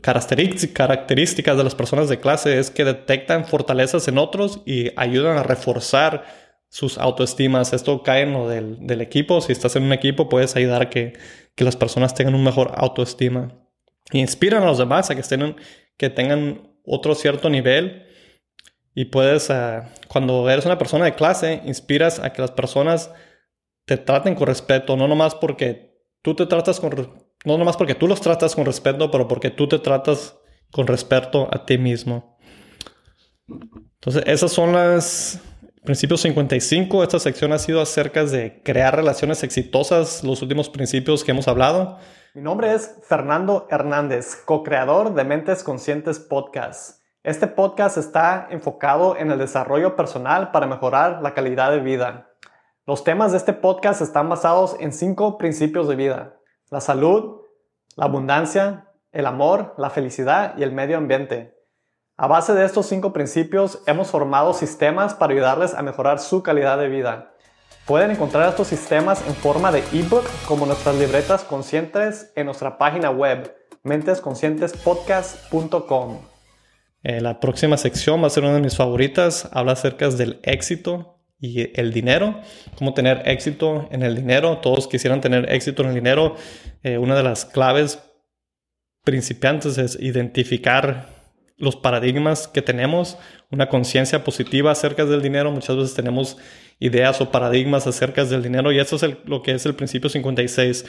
características 0.01 1.57
de 1.57 1.63
las 1.63 1.75
personas 1.75 2.09
de 2.09 2.19
clase 2.19 2.59
es 2.59 2.71
que 2.71 2.83
detectan 2.83 3.45
fortalezas 3.45 4.07
en 4.07 4.17
otros 4.17 4.61
y 4.65 4.91
ayudan 4.95 5.37
a 5.37 5.43
reforzar 5.43 6.25
sus 6.69 6.97
autoestimas. 6.97 7.73
Esto 7.73 8.01
cae 8.01 8.23
en 8.23 8.33
lo 8.33 8.49
del, 8.49 9.01
equipo. 9.01 9.41
Si 9.41 9.51
estás 9.51 9.75
en 9.75 9.83
un 9.83 9.93
equipo, 9.93 10.29
puedes 10.29 10.55
ayudar 10.55 10.83
a 10.83 10.89
que, 10.89 11.13
las 11.57 11.75
personas 11.75 12.15
tengan 12.15 12.35
un 12.35 12.43
mejor 12.43 12.71
autoestima. 12.75 13.53
inspiran 14.11 14.63
a 14.63 14.65
los 14.65 14.79
demás 14.79 15.09
a 15.09 15.15
que, 15.15 15.21
estén, 15.21 15.55
que 15.97 16.09
tengan 16.09 16.75
otro 16.83 17.15
cierto 17.15 17.49
nivel. 17.49 18.07
Y 18.95 19.05
puedes, 19.05 19.49
ah, 19.49 19.91
cuando 20.07 20.49
eres 20.49 20.65
una 20.65 20.77
persona 20.77 21.05
de 21.05 21.15
clase, 21.15 21.61
inspiras 21.65 22.19
a 22.19 22.33
que 22.33 22.41
las 22.41 22.51
personas 22.51 23.11
te 23.85 23.97
traten 23.97 24.35
con 24.35 24.47
respeto, 24.47 24.97
no 24.97 25.07
nomás 25.07 25.35
porque 25.35 25.99
tú 26.21 26.35
te 26.35 26.45
tratas 26.45 26.79
con, 26.79 26.91
no 27.45 27.57
nomás 27.57 27.77
porque 27.77 27.95
tú 27.95 28.07
los 28.07 28.21
tratas 28.21 28.55
con 28.55 28.65
respeto, 28.65 29.11
pero 29.11 29.27
porque 29.27 29.49
tú 29.49 29.67
te 29.67 29.79
tratas 29.79 30.37
con 30.71 30.87
respeto 30.87 31.47
a 31.51 31.65
ti 31.65 31.77
mismo. 31.77 32.37
Entonces, 33.47 34.23
esas 34.25 34.51
son 34.51 34.73
las 34.73 35.41
Principio 35.83 36.15
55, 36.15 37.03
esta 37.03 37.19
sección 37.19 37.51
ha 37.51 37.59
sido 37.59 37.81
acerca 37.81 38.23
de 38.23 38.61
crear 38.63 38.95
relaciones 38.95 39.43
exitosas, 39.43 40.23
los 40.23 40.41
últimos 40.41 40.69
principios 40.69 41.25
que 41.25 41.31
hemos 41.31 41.49
hablado. 41.49 41.97
Mi 42.33 42.41
nombre 42.41 42.73
es 42.73 42.95
Fernando 43.03 43.67
Hernández, 43.69 44.41
co-creador 44.45 45.13
de 45.13 45.25
Mentes 45.25 45.61
Conscientes 45.61 46.19
Podcast. 46.19 47.01
Este 47.21 47.47
podcast 47.47 47.97
está 47.97 48.47
enfocado 48.49 49.17
en 49.17 49.29
el 49.29 49.39
desarrollo 49.39 49.97
personal 49.97 50.51
para 50.51 50.67
mejorar 50.67 51.21
la 51.21 51.33
calidad 51.33 51.71
de 51.71 51.81
vida. 51.81 52.29
Los 52.87 53.03
temas 53.03 53.33
de 53.33 53.39
este 53.39 53.51
podcast 53.51 54.01
están 54.01 54.29
basados 54.29 54.77
en 54.79 54.93
cinco 54.93 55.37
principios 55.37 55.89
de 55.89 55.97
vida. 55.97 56.37
La 56.73 56.81
salud, 56.81 57.41
la 57.95 58.05
abundancia, 58.05 58.89
el 59.11 59.27
amor, 59.27 59.75
la 59.77 59.91
felicidad 59.91 60.57
y 60.57 60.63
el 60.63 60.71
medio 60.71 60.97
ambiente. 60.97 61.53
A 62.17 62.25
base 62.25 62.55
de 62.55 62.65
estos 62.65 62.87
cinco 62.87 63.13
principios 63.13 63.83
hemos 63.85 64.09
formado 64.09 64.55
sistemas 64.55 65.13
para 65.13 65.33
ayudarles 65.33 65.75
a 65.75 65.83
mejorar 65.83 66.17
su 66.17 66.41
calidad 66.41 66.79
de 66.79 66.89
vida. 66.89 67.35
Pueden 67.85 68.09
encontrar 68.09 68.49
estos 68.49 68.69
sistemas 68.69 69.23
en 69.27 69.35
forma 69.35 69.71
de 69.71 69.83
ebook 69.93 70.25
como 70.47 70.65
nuestras 70.65 70.95
libretas 70.95 71.43
conscientes 71.43 72.31
en 72.35 72.47
nuestra 72.47 72.79
página 72.79 73.11
web 73.11 73.55
mentesconscientespodcast.com. 73.83 76.21
Eh, 77.03 77.21
la 77.21 77.39
próxima 77.39 77.77
sección 77.77 78.23
va 78.23 78.25
a 78.25 78.31
ser 78.31 78.45
una 78.45 78.55
de 78.55 78.61
mis 78.61 78.75
favoritas. 78.75 79.47
Habla 79.51 79.73
acerca 79.73 80.09
del 80.09 80.39
éxito 80.41 81.12
y 81.43 81.77
el 81.77 81.91
dinero, 81.91 82.39
cómo 82.77 82.93
tener 82.93 83.23
éxito 83.25 83.89
en 83.91 84.01
el 84.01 84.15
dinero. 84.15 84.59
Todos 84.59 84.87
quisieran 84.87 85.19
tener 85.19 85.51
éxito 85.51 85.83
en 85.83 85.89
el 85.89 85.95
dinero. 85.95 86.37
Eh, 86.83 86.97
una 86.97 87.17
de 87.17 87.23
las 87.23 87.43
claves 87.43 87.99
principiantes 89.03 89.77
es 89.77 89.97
identificar 89.99 91.09
los 91.57 91.75
paradigmas 91.75 92.47
que 92.47 92.61
tenemos, 92.61 93.17
una 93.51 93.67
conciencia 93.67 94.23
positiva 94.23 94.71
acerca 94.71 95.03
del 95.03 95.21
dinero. 95.21 95.51
Muchas 95.51 95.75
veces 95.75 95.93
tenemos 95.93 96.37
ideas 96.79 97.19
o 97.19 97.29
paradigmas 97.29 97.87
acerca 97.87 98.23
del 98.23 98.41
dinero 98.41 98.71
y 98.71 98.79
eso 98.79 98.95
es 98.95 99.03
lo 99.25 99.43
que 99.43 99.51
es 99.51 99.65
el 99.65 99.75
principio 99.75 100.09
56. 100.09 100.85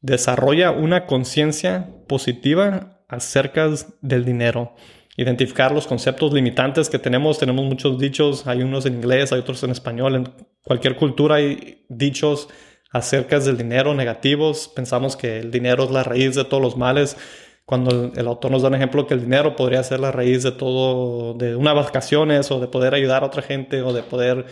Desarrolla 0.00 0.72
una 0.72 1.06
conciencia 1.06 1.88
positiva 2.08 3.00
acerca 3.08 3.70
del 4.02 4.24
dinero. 4.24 4.74
Identificar 5.16 5.72
los 5.72 5.86
conceptos 5.86 6.32
limitantes 6.32 6.90
que 6.90 6.98
tenemos. 6.98 7.38
Tenemos 7.38 7.64
muchos 7.64 7.98
dichos, 7.98 8.46
hay 8.46 8.62
unos 8.62 8.86
en 8.86 8.94
inglés, 8.94 9.32
hay 9.32 9.40
otros 9.40 9.62
en 9.62 9.70
español. 9.70 10.16
En 10.16 10.34
cualquier 10.62 10.96
cultura 10.96 11.36
hay 11.36 11.84
dichos 11.88 12.48
acerca 12.92 13.38
del 13.38 13.56
dinero 13.56 13.94
negativos. 13.94 14.68
Pensamos 14.68 15.16
que 15.16 15.38
el 15.38 15.50
dinero 15.50 15.84
es 15.84 15.90
la 15.90 16.02
raíz 16.02 16.34
de 16.34 16.44
todos 16.44 16.62
los 16.62 16.76
males 16.76 17.16
cuando 17.66 18.12
el, 18.14 18.26
autor 18.26 18.50
nos 18.50 18.62
da 18.62 18.68
un 18.68 18.74
ejemplo 18.74 19.06
que 19.06 19.14
el 19.14 19.22
dinero 19.22 19.56
podría 19.56 19.82
ser 19.82 20.00
la 20.00 20.12
raíz 20.12 20.42
de 20.42 20.52
todo, 20.52 21.34
de 21.34 21.56
unas 21.56 21.74
vacaciones 21.74 22.50
o 22.50 22.60
de 22.60 22.68
poder 22.68 22.94
ayudar 22.94 23.22
a 23.22 23.26
otra 23.26 23.42
gente 23.42 23.80
o 23.82 23.92
de 23.92 24.02
poder 24.02 24.44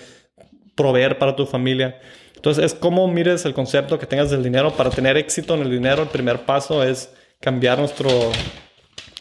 proveer 0.74 1.18
para 1.18 1.36
tu 1.36 1.44
familia. 1.44 2.00
Entonces 2.34 2.64
es 2.64 2.74
como 2.74 3.06
mires 3.08 3.44
el 3.44 3.54
concepto 3.54 3.98
que 3.98 4.06
tengas 4.06 4.30
del 4.30 4.42
dinero. 4.42 4.72
Para 4.72 4.90
tener 4.90 5.16
éxito 5.16 5.54
en 5.54 5.62
el 5.62 5.70
dinero, 5.70 6.02
el 6.02 6.08
primer 6.08 6.40
paso 6.46 6.82
es 6.82 7.12
cambiar 7.40 7.78
nuestro, 7.78 8.08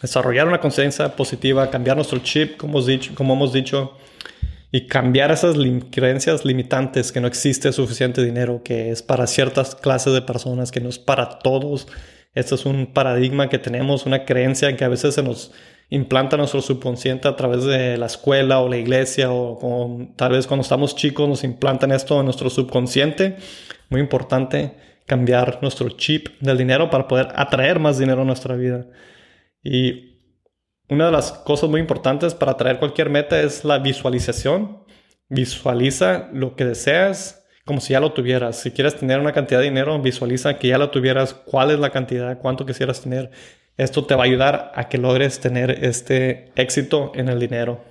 desarrollar 0.01 0.47
una 0.47 0.59
conciencia 0.59 1.15
positiva, 1.15 1.69
cambiar 1.69 1.95
nuestro 1.95 2.19
chip, 2.19 2.57
como 2.57 2.79
hemos 3.33 3.53
dicho, 3.53 3.97
y 4.71 4.87
cambiar 4.87 5.31
esas 5.31 5.55
creencias 5.91 6.45
limitantes 6.45 7.11
que 7.11 7.21
no 7.21 7.27
existe 7.27 7.71
suficiente 7.73 8.23
dinero, 8.23 8.61
que 8.63 8.91
es 8.91 9.01
para 9.03 9.27
ciertas 9.27 9.75
clases 9.75 10.13
de 10.13 10.21
personas, 10.21 10.71
que 10.71 10.79
no 10.79 10.89
es 10.89 10.97
para 10.97 11.39
todos 11.39 11.87
esto 12.33 12.55
es 12.55 12.65
un 12.65 12.87
paradigma 12.87 13.49
que 13.49 13.59
tenemos, 13.59 14.05
una 14.05 14.23
creencia 14.23 14.75
que 14.77 14.85
a 14.85 14.87
veces 14.87 15.15
se 15.15 15.23
nos 15.23 15.51
implanta 15.89 16.37
nuestro 16.37 16.61
subconsciente 16.61 17.27
a 17.27 17.35
través 17.35 17.65
de 17.65 17.97
la 17.97 18.05
escuela 18.05 18.61
o 18.61 18.69
la 18.69 18.77
iglesia 18.77 19.31
o, 19.31 20.07
tal 20.15 20.31
vez 20.31 20.47
cuando 20.47 20.61
estamos 20.61 20.95
chicos 20.95 21.27
nos 21.27 21.43
implantan 21.43 21.91
esto 21.91 22.17
en 22.19 22.25
nuestro 22.25 22.49
subconsciente. 22.49 23.35
Muy 23.89 23.99
importante 23.99 24.71
cambiar 25.05 25.59
nuestro 25.61 25.89
chip 25.89 26.29
del 26.39 26.57
dinero 26.57 26.89
para 26.89 27.09
poder 27.09 27.27
atraer 27.35 27.79
más 27.79 27.97
dinero 27.99 28.21
a 28.21 28.25
nuestra 28.25 28.55
vida. 28.55 28.85
Y 29.63 30.19
una 30.89 31.05
de 31.05 31.11
las 31.11 31.31
cosas 31.31 31.69
muy 31.69 31.79
importantes 31.79 32.33
para 32.33 32.53
atraer 32.53 32.79
cualquier 32.79 33.09
meta 33.09 33.41
es 33.41 33.63
la 33.63 33.79
visualización. 33.79 34.83
Visualiza 35.29 36.29
lo 36.33 36.55
que 36.55 36.65
deseas 36.65 37.41
como 37.65 37.79
si 37.79 37.93
ya 37.93 37.99
lo 37.99 38.13
tuvieras. 38.13 38.59
Si 38.59 38.71
quieres 38.71 38.95
tener 38.97 39.19
una 39.19 39.33
cantidad 39.33 39.59
de 39.59 39.65
dinero, 39.65 39.99
visualiza 40.01 40.57
que 40.57 40.69
ya 40.69 40.77
lo 40.77 40.89
tuvieras, 40.89 41.33
cuál 41.33 41.71
es 41.71 41.79
la 41.79 41.91
cantidad, 41.91 42.39
cuánto 42.39 42.65
quisieras 42.65 43.01
tener. 43.01 43.31
Esto 43.77 44.05
te 44.05 44.15
va 44.15 44.23
a 44.23 44.25
ayudar 44.25 44.71
a 44.75 44.89
que 44.89 44.97
logres 44.97 45.39
tener 45.39 45.85
este 45.85 46.51
éxito 46.55 47.11
en 47.15 47.29
el 47.29 47.39
dinero. 47.39 47.83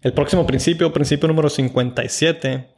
El 0.00 0.12
próximo 0.12 0.46
principio, 0.46 0.92
principio 0.92 1.28
número 1.28 1.48
57, 1.48 2.74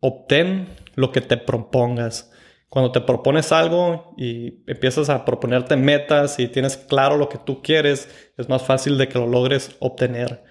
obtén 0.00 0.68
lo 0.94 1.12
que 1.12 1.20
te 1.20 1.36
propongas. 1.36 2.32
Cuando 2.68 2.92
te 2.92 3.00
propones 3.00 3.52
algo 3.52 4.14
y 4.16 4.64
empiezas 4.66 5.08
a 5.08 5.24
proponerte 5.24 5.76
metas 5.76 6.38
y 6.38 6.48
tienes 6.48 6.76
claro 6.76 7.16
lo 7.16 7.28
que 7.28 7.38
tú 7.38 7.62
quieres, 7.62 8.08
es 8.36 8.48
más 8.48 8.62
fácil 8.62 8.98
de 8.98 9.08
que 9.08 9.18
lo 9.18 9.26
logres 9.26 9.76
obtener. 9.78 10.44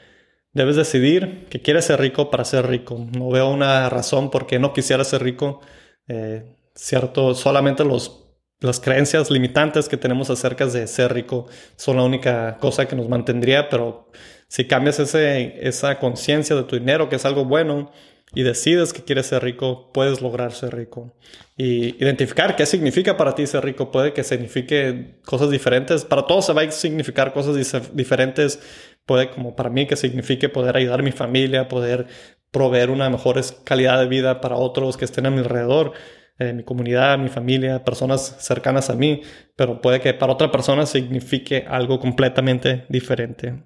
Debes 0.53 0.77
decidir 0.77 1.47
que 1.49 1.61
quieres 1.61 1.85
ser 1.85 1.99
rico 1.99 2.31
para 2.31 2.45
ser 2.45 2.67
rico. 2.67 2.97
No 3.17 3.29
veo 3.29 3.49
una 3.49 3.89
razón 3.89 4.31
por 4.31 4.47
qué 4.47 4.59
no 4.59 4.71
quisiera 4.73 5.03
ser 5.03 5.21
rico. 5.23 5.59
Eh, 6.07 6.55
cierto, 6.73 7.35
solamente 7.35 7.83
los, 7.83 8.25
las 8.61 8.79
creencias 8.79 9.29
limitantes 9.29 9.89
que 9.89 9.97
tenemos 9.97 10.29
acerca 10.29 10.65
de 10.65 10.87
ser 10.87 11.13
rico 11.13 11.47
son 11.75 11.97
la 11.97 12.03
única 12.03 12.57
cosa 12.57 12.87
que 12.87 12.95
nos 12.95 13.09
mantendría, 13.09 13.67
pero 13.69 14.09
si 14.47 14.65
cambias 14.65 14.99
ese, 14.99 15.67
esa 15.67 15.99
conciencia 15.99 16.55
de 16.55 16.63
tu 16.63 16.77
dinero, 16.77 17.09
que 17.09 17.17
es 17.17 17.25
algo 17.25 17.43
bueno, 17.43 17.91
y 18.33 18.43
decides 18.43 18.91
que 18.91 19.03
quieres 19.03 19.27
ser 19.27 19.43
rico, 19.43 19.91
puedes 19.93 20.21
lograr 20.21 20.51
ser 20.51 20.75
rico. 20.75 21.15
Y 21.55 21.95
identificar 22.03 22.55
qué 22.55 22.65
significa 22.65 23.15
para 23.17 23.35
ti 23.35 23.47
ser 23.47 23.63
rico 23.63 23.91
puede 23.91 24.13
que 24.13 24.23
signifique 24.23 25.19
cosas 25.25 25.49
diferentes. 25.49 26.03
Para 26.03 26.25
todos 26.25 26.45
se 26.45 26.53
va 26.53 26.63
a 26.63 26.71
significar 26.71 27.33
cosas 27.33 27.55
diferentes, 27.93 28.59
puede 29.05 29.29
como 29.29 29.55
para 29.55 29.69
mí 29.69 29.85
que 29.87 29.95
signifique 29.95 30.49
poder 30.49 30.75
ayudar 30.75 30.99
a 30.99 31.03
mi 31.03 31.11
familia, 31.11 31.67
poder 31.67 32.07
proveer 32.51 32.89
una 32.89 33.09
mejor 33.09 33.39
calidad 33.63 33.99
de 33.99 34.07
vida 34.07 34.41
para 34.41 34.55
otros 34.55 34.97
que 34.97 35.05
estén 35.05 35.25
a 35.25 35.29
mi 35.29 35.39
alrededor, 35.39 35.93
eh, 36.39 36.51
mi 36.53 36.63
comunidad, 36.63 37.17
mi 37.17 37.29
familia, 37.29 37.83
personas 37.85 38.35
cercanas 38.39 38.89
a 38.89 38.95
mí, 38.95 39.21
pero 39.55 39.81
puede 39.81 40.01
que 40.01 40.13
para 40.13 40.33
otra 40.33 40.51
persona 40.51 40.85
signifique 40.85 41.65
algo 41.67 41.99
completamente 41.99 42.85
diferente. 42.89 43.63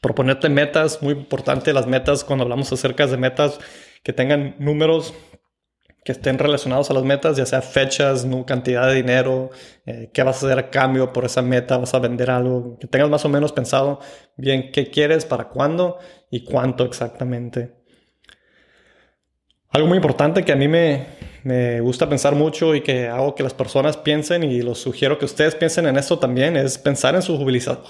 Proponerte 0.00 0.48
metas, 0.48 1.02
muy 1.02 1.14
importante 1.14 1.72
las 1.72 1.86
metas, 1.86 2.24
cuando 2.24 2.44
hablamos 2.44 2.72
acerca 2.72 3.06
de 3.06 3.16
metas, 3.16 3.58
que 4.02 4.12
tengan 4.12 4.54
números 4.58 5.14
que 6.04 6.12
estén 6.12 6.38
relacionados 6.38 6.90
a 6.90 6.94
las 6.94 7.04
metas, 7.04 7.36
ya 7.36 7.44
sea 7.44 7.60
fechas, 7.60 8.24
no 8.24 8.46
cantidad 8.46 8.86
de 8.86 8.94
dinero, 8.94 9.50
eh, 9.84 10.10
qué 10.14 10.22
vas 10.22 10.42
a 10.42 10.46
hacer 10.46 10.58
a 10.58 10.70
cambio 10.70 11.12
por 11.12 11.26
esa 11.26 11.42
meta, 11.42 11.76
vas 11.76 11.92
a 11.92 11.98
vender 11.98 12.30
algo, 12.30 12.78
que 12.78 12.86
tengas 12.86 13.10
más 13.10 13.26
o 13.26 13.28
menos 13.28 13.52
pensado 13.52 14.00
bien 14.36 14.70
qué 14.72 14.90
quieres, 14.90 15.26
para 15.26 15.50
cuándo 15.50 15.98
y 16.30 16.44
cuánto 16.44 16.84
exactamente. 16.84 17.74
Algo 19.68 19.86
muy 19.86 19.96
importante 19.96 20.44
que 20.44 20.52
a 20.52 20.56
mí 20.56 20.66
me, 20.66 21.08
me 21.44 21.80
gusta 21.80 22.08
pensar 22.08 22.34
mucho 22.34 22.74
y 22.74 22.80
que 22.80 23.08
hago 23.08 23.34
que 23.34 23.42
las 23.42 23.54
personas 23.54 23.96
piensen 23.96 24.42
y 24.44 24.62
los 24.62 24.78
sugiero 24.78 25.18
que 25.18 25.24
ustedes 25.24 25.54
piensen 25.54 25.86
en 25.86 25.96
esto 25.96 26.18
también 26.18 26.56
es 26.56 26.78
pensar 26.78 27.14
en 27.14 27.22
su 27.22 27.36
jubilación, 27.36 27.82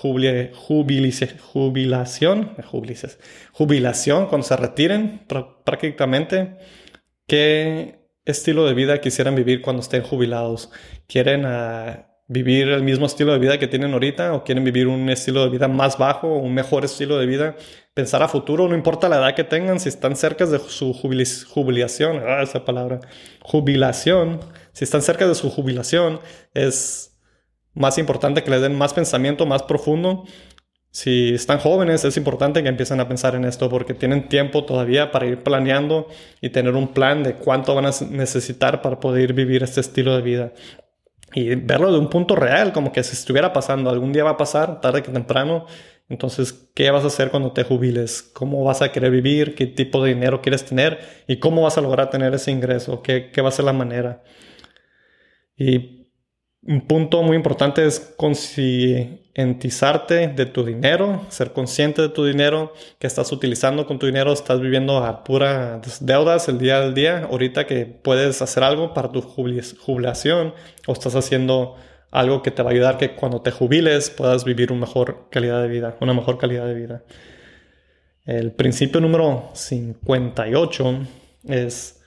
jubilación, 1.52 2.56
jubilación 3.52 4.26
cuando 4.26 4.46
se 4.46 4.56
retiren 4.56 5.26
prácticamente. 5.64 6.56
¿Qué 7.26 7.98
estilo 8.24 8.66
de 8.66 8.74
vida 8.74 9.00
quisieran 9.00 9.34
vivir 9.34 9.62
cuando 9.62 9.82
estén 9.82 10.02
jubilados? 10.02 10.70
¿Quieren 11.06 11.44
ah, 11.46 12.08
vivir 12.28 12.68
el 12.68 12.82
mismo 12.82 13.06
estilo 13.06 13.32
de 13.32 13.38
vida 13.38 13.58
que 13.58 13.66
tienen 13.66 13.92
ahorita 13.92 14.34
o 14.34 14.44
quieren 14.44 14.62
vivir 14.64 14.86
un 14.86 15.08
estilo 15.10 15.42
de 15.42 15.50
vida 15.50 15.66
más 15.66 15.98
bajo, 15.98 16.36
un 16.36 16.54
mejor 16.54 16.84
estilo 16.84 17.18
de 17.18 17.26
vida? 17.26 17.56
Pensar 17.94 18.22
a 18.22 18.28
futuro, 18.28 18.68
no 18.68 18.74
importa 18.74 19.08
la 19.08 19.16
edad 19.16 19.34
que 19.34 19.44
tengan, 19.44 19.80
si 19.80 19.88
están 19.88 20.14
cerca 20.14 20.46
de 20.46 20.58
su 20.58 20.92
jubilación, 20.92 22.22
ah, 22.26 22.42
esa 22.42 22.64
palabra, 22.64 23.00
jubilación, 23.42 24.40
si 24.72 24.84
están 24.84 25.02
cerca 25.02 25.26
de 25.26 25.34
su 25.34 25.50
jubilación, 25.50 26.20
es 26.54 27.18
más 27.74 27.98
importante 27.98 28.44
que 28.44 28.50
les 28.50 28.62
den 28.62 28.76
más 28.76 28.94
pensamiento, 28.94 29.46
más 29.46 29.62
profundo 29.64 30.24
si 30.90 31.34
están 31.34 31.58
jóvenes, 31.58 32.04
es 32.04 32.16
importante 32.16 32.62
que 32.62 32.68
empiecen 32.68 32.98
a 33.00 33.08
pensar 33.08 33.34
en 33.34 33.44
esto 33.44 33.68
porque 33.68 33.94
tienen 33.94 34.28
tiempo 34.28 34.64
todavía 34.64 35.12
para 35.12 35.26
ir 35.26 35.42
planeando 35.42 36.08
y 36.40 36.50
tener 36.50 36.74
un 36.74 36.88
plan 36.88 37.22
de 37.22 37.34
cuánto 37.34 37.74
van 37.74 37.86
a 37.86 37.90
necesitar 38.10 38.80
para 38.82 38.98
poder 38.98 39.32
vivir 39.34 39.62
este 39.62 39.80
estilo 39.80 40.16
de 40.16 40.22
vida. 40.22 40.52
Y 41.34 41.54
verlo 41.54 41.92
de 41.92 41.98
un 41.98 42.08
punto 42.08 42.36
real, 42.36 42.72
como 42.72 42.92
que 42.92 43.02
si 43.02 43.12
estuviera 43.12 43.52
pasando, 43.52 43.90
algún 43.90 44.12
día 44.12 44.24
va 44.24 44.30
a 44.30 44.36
pasar, 44.36 44.80
tarde 44.80 45.02
que 45.02 45.12
temprano. 45.12 45.66
Entonces, 46.08 46.70
¿qué 46.74 46.90
vas 46.90 47.04
a 47.04 47.08
hacer 47.08 47.30
cuando 47.30 47.52
te 47.52 47.64
jubiles? 47.64 48.22
¿Cómo 48.22 48.64
vas 48.64 48.80
a 48.80 48.92
querer 48.92 49.10
vivir? 49.10 49.54
¿Qué 49.54 49.66
tipo 49.66 50.02
de 50.02 50.14
dinero 50.14 50.40
quieres 50.40 50.64
tener? 50.64 51.00
¿Y 51.26 51.38
cómo 51.38 51.62
vas 51.62 51.76
a 51.76 51.82
lograr 51.82 52.08
tener 52.10 52.34
ese 52.34 52.50
ingreso? 52.50 53.02
¿Qué, 53.02 53.30
qué 53.30 53.42
va 53.42 53.50
a 53.50 53.52
ser 53.52 53.66
la 53.66 53.74
manera? 53.74 54.22
Y 55.56 55.97
un 56.62 56.86
punto 56.86 57.22
muy 57.22 57.36
importante 57.36 57.86
es 57.86 58.00
concientizarte 58.16 60.28
de 60.28 60.46
tu 60.46 60.64
dinero, 60.64 61.26
ser 61.28 61.52
consciente 61.52 62.02
de 62.02 62.08
tu 62.08 62.24
dinero 62.24 62.72
que 62.98 63.06
estás 63.06 63.30
utilizando 63.32 63.86
con 63.86 63.98
tu 63.98 64.06
dinero, 64.06 64.32
estás 64.32 64.60
viviendo 64.60 64.98
a 64.98 65.24
puras 65.24 66.04
deudas 66.04 66.48
el 66.48 66.58
día 66.58 66.78
al 66.78 66.94
día, 66.94 67.28
ahorita 67.30 67.66
que 67.66 67.86
puedes 67.86 68.42
hacer 68.42 68.64
algo 68.64 68.92
para 68.92 69.10
tu 69.10 69.22
jubilación 69.22 70.54
o 70.86 70.92
estás 70.92 71.14
haciendo 71.14 71.76
algo 72.10 72.42
que 72.42 72.50
te 72.50 72.62
va 72.62 72.70
a 72.70 72.72
ayudar 72.72 72.98
que 72.98 73.14
cuando 73.14 73.42
te 73.42 73.50
jubiles 73.50 74.10
puedas 74.10 74.44
vivir 74.44 74.72
una 74.72 74.80
mejor 74.82 75.28
calidad 75.30 75.62
de 75.62 75.68
vida, 75.68 75.96
una 76.00 76.14
mejor 76.14 76.38
calidad 76.38 76.66
de 76.66 76.74
vida. 76.74 77.04
El 78.24 78.52
principio 78.52 79.00
número 79.00 79.50
58 79.54 80.98
es 81.44 81.97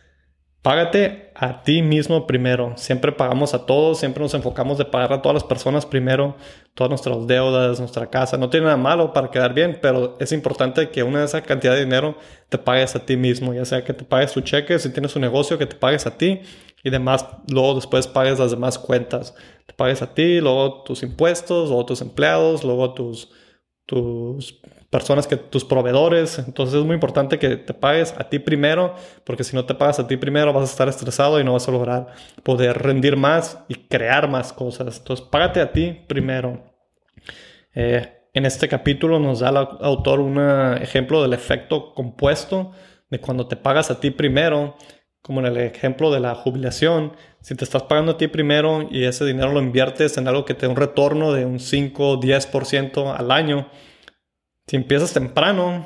Págate 0.61 1.31
a 1.33 1.63
ti 1.63 1.81
mismo 1.81 2.27
primero. 2.27 2.73
Siempre 2.77 3.11
pagamos 3.11 3.55
a 3.55 3.65
todos, 3.65 3.97
siempre 3.97 4.21
nos 4.21 4.35
enfocamos 4.35 4.77
de 4.77 4.85
pagar 4.85 5.11
a 5.11 5.21
todas 5.23 5.33
las 5.33 5.43
personas 5.43 5.87
primero, 5.87 6.35
todas 6.75 6.89
nuestras 6.89 7.25
deudas, 7.25 7.79
nuestra 7.79 8.11
casa. 8.11 8.37
No 8.37 8.51
tiene 8.51 8.65
nada 8.65 8.77
malo 8.77 9.11
para 9.11 9.31
quedar 9.31 9.55
bien, 9.55 9.79
pero 9.81 10.17
es 10.19 10.31
importante 10.31 10.91
que 10.91 11.01
una 11.01 11.19
de 11.19 11.25
esa 11.25 11.41
cantidad 11.41 11.73
de 11.73 11.85
dinero 11.85 12.15
te 12.49 12.59
pagues 12.59 12.95
a 12.95 13.03
ti 13.03 13.17
mismo, 13.17 13.55
ya 13.55 13.65
sea 13.65 13.83
que 13.83 13.93
te 13.93 14.03
pagues 14.03 14.33
tu 14.33 14.41
cheque, 14.41 14.77
si 14.77 14.93
tienes 14.93 15.15
un 15.15 15.23
negocio, 15.23 15.57
que 15.57 15.65
te 15.65 15.75
pagues 15.75 16.05
a 16.05 16.15
ti 16.15 16.41
y 16.83 16.91
demás, 16.91 17.25
luego 17.47 17.73
después 17.73 18.05
pagues 18.05 18.37
las 18.37 18.51
demás 18.51 18.77
cuentas. 18.77 19.33
Te 19.65 19.73
pagues 19.73 20.03
a 20.03 20.13
ti, 20.13 20.41
luego 20.41 20.83
tus 20.83 21.01
impuestos, 21.01 21.69
luego 21.69 21.87
tus 21.87 22.01
empleados, 22.01 22.63
luego 22.63 22.93
tus, 22.93 23.31
tus 23.87 24.61
personas 24.91 25.25
que 25.25 25.37
tus 25.37 25.65
proveedores. 25.65 26.37
Entonces 26.37 26.75
es 26.75 26.85
muy 26.85 26.93
importante 26.93 27.39
que 27.39 27.55
te 27.55 27.73
pagues 27.73 28.13
a 28.15 28.29
ti 28.29 28.37
primero, 28.37 28.93
porque 29.23 29.43
si 29.43 29.55
no 29.55 29.65
te 29.65 29.73
pagas 29.73 29.99
a 29.99 30.07
ti 30.07 30.17
primero 30.17 30.53
vas 30.53 30.69
a 30.69 30.71
estar 30.71 30.87
estresado 30.87 31.39
y 31.39 31.43
no 31.43 31.53
vas 31.53 31.67
a 31.67 31.71
lograr 31.71 32.07
poder 32.43 32.77
rendir 32.77 33.17
más 33.17 33.57
y 33.67 33.75
crear 33.75 34.29
más 34.29 34.53
cosas. 34.53 34.99
Entonces 34.99 35.25
págate 35.25 35.61
a 35.61 35.71
ti 35.71 35.97
primero. 36.07 36.61
Eh, 37.73 38.17
en 38.33 38.45
este 38.45 38.67
capítulo 38.67 39.17
nos 39.17 39.39
da 39.39 39.49
el 39.49 39.57
autor 39.57 40.19
un 40.19 40.39
ejemplo 40.81 41.21
del 41.21 41.33
efecto 41.33 41.93
compuesto 41.93 42.71
de 43.09 43.19
cuando 43.19 43.47
te 43.47 43.55
pagas 43.55 43.91
a 43.91 43.99
ti 43.99 44.11
primero, 44.11 44.75
como 45.21 45.39
en 45.39 45.47
el 45.47 45.57
ejemplo 45.57 46.11
de 46.11 46.19
la 46.19 46.35
jubilación. 46.35 47.13
Si 47.41 47.55
te 47.55 47.63
estás 47.63 47.83
pagando 47.83 48.13
a 48.13 48.17
ti 48.17 48.27
primero 48.27 48.87
y 48.89 49.05
ese 49.05 49.25
dinero 49.25 49.53
lo 49.53 49.61
inviertes 49.61 50.17
en 50.17 50.27
algo 50.27 50.45
que 50.45 50.53
te 50.53 50.65
dé 50.65 50.67
un 50.69 50.77
retorno 50.77 51.31
de 51.33 51.45
un 51.45 51.59
5 51.59 52.09
o 52.09 52.19
10% 52.19 53.15
al 53.17 53.31
año, 53.31 53.67
si 54.71 54.77
empiezas 54.77 55.11
temprano, 55.11 55.85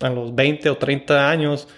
a 0.00 0.08
los 0.08 0.34
20 0.34 0.70
o 0.70 0.78
30 0.78 1.28
años, 1.28 1.68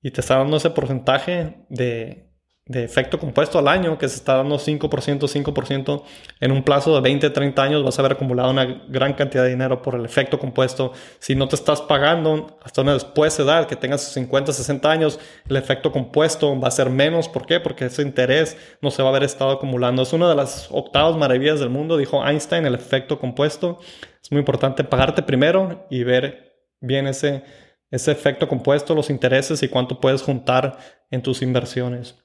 y 0.00 0.10
te 0.10 0.22
está 0.22 0.38
dando 0.38 0.56
ese 0.56 0.70
porcentaje 0.70 1.66
de, 1.68 2.30
de 2.64 2.84
efecto 2.84 3.18
compuesto 3.18 3.58
al 3.58 3.68
año, 3.68 3.98
que 3.98 4.08
se 4.08 4.16
está 4.16 4.36
dando 4.36 4.56
5%, 4.56 4.88
5%, 4.88 6.02
en 6.40 6.52
un 6.52 6.62
plazo 6.62 6.94
de 6.94 7.02
20, 7.02 7.28
30 7.28 7.62
años 7.62 7.84
vas 7.84 7.98
a 7.98 8.00
haber 8.00 8.12
acumulado 8.12 8.50
una 8.50 8.64
gran 8.88 9.12
cantidad 9.12 9.42
de 9.42 9.50
dinero 9.50 9.82
por 9.82 9.94
el 9.94 10.06
efecto 10.06 10.38
compuesto. 10.38 10.92
Si 11.18 11.34
no 11.34 11.48
te 11.48 11.56
estás 11.56 11.82
pagando 11.82 12.58
hasta 12.62 12.80
una 12.80 12.94
después 12.94 13.36
de 13.36 13.44
edad, 13.44 13.66
que 13.66 13.76
tengas 13.76 14.10
50, 14.14 14.54
60 14.54 14.90
años, 14.90 15.20
el 15.50 15.56
efecto 15.56 15.92
compuesto 15.92 16.58
va 16.58 16.68
a 16.68 16.70
ser 16.70 16.88
menos. 16.88 17.28
¿Por 17.28 17.44
qué? 17.44 17.60
Porque 17.60 17.84
ese 17.84 18.00
interés 18.00 18.56
no 18.80 18.90
se 18.90 19.02
va 19.02 19.08
a 19.08 19.10
haber 19.10 19.24
estado 19.24 19.50
acumulando. 19.50 20.00
Es 20.00 20.14
una 20.14 20.30
de 20.30 20.34
las 20.34 20.68
octavas 20.70 21.14
maravillas 21.14 21.60
del 21.60 21.68
mundo, 21.68 21.98
dijo 21.98 22.26
Einstein, 22.26 22.64
el 22.64 22.74
efecto 22.74 23.18
compuesto. 23.18 23.80
Es 24.26 24.32
muy 24.32 24.40
importante 24.40 24.82
pagarte 24.82 25.22
primero 25.22 25.86
y 25.88 26.02
ver 26.02 26.66
bien 26.80 27.06
ese, 27.06 27.44
ese 27.92 28.10
efecto 28.10 28.48
compuesto, 28.48 28.92
los 28.92 29.08
intereses 29.08 29.62
y 29.62 29.68
cuánto 29.68 30.00
puedes 30.00 30.20
juntar 30.20 30.78
en 31.12 31.22
tus 31.22 31.42
inversiones. 31.42 32.16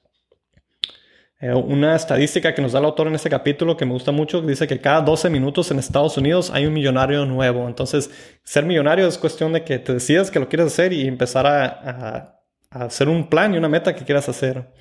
Eh, 1.38 1.54
una 1.54 1.94
estadística 1.94 2.56
que 2.56 2.60
nos 2.60 2.72
da 2.72 2.80
el 2.80 2.86
autor 2.86 3.06
en 3.06 3.14
este 3.14 3.30
capítulo 3.30 3.76
que 3.76 3.86
me 3.86 3.92
gusta 3.92 4.10
mucho 4.10 4.42
dice 4.42 4.66
que 4.66 4.80
cada 4.80 5.00
12 5.00 5.30
minutos 5.30 5.70
en 5.70 5.78
Estados 5.78 6.18
Unidos 6.18 6.50
hay 6.52 6.66
un 6.66 6.72
millonario 6.72 7.24
nuevo. 7.24 7.68
Entonces, 7.68 8.10
ser 8.42 8.64
millonario 8.64 9.06
es 9.06 9.16
cuestión 9.16 9.52
de 9.52 9.62
que 9.62 9.78
te 9.78 9.94
decidas 9.94 10.32
que 10.32 10.40
lo 10.40 10.48
quieres 10.48 10.66
hacer 10.66 10.92
y 10.92 11.06
empezar 11.06 11.46
a, 11.46 12.34
a 12.68 12.84
hacer 12.84 13.08
un 13.08 13.28
plan 13.28 13.54
y 13.54 13.58
una 13.58 13.68
meta 13.68 13.94
que 13.94 14.04
quieras 14.04 14.28
hacer. 14.28 14.72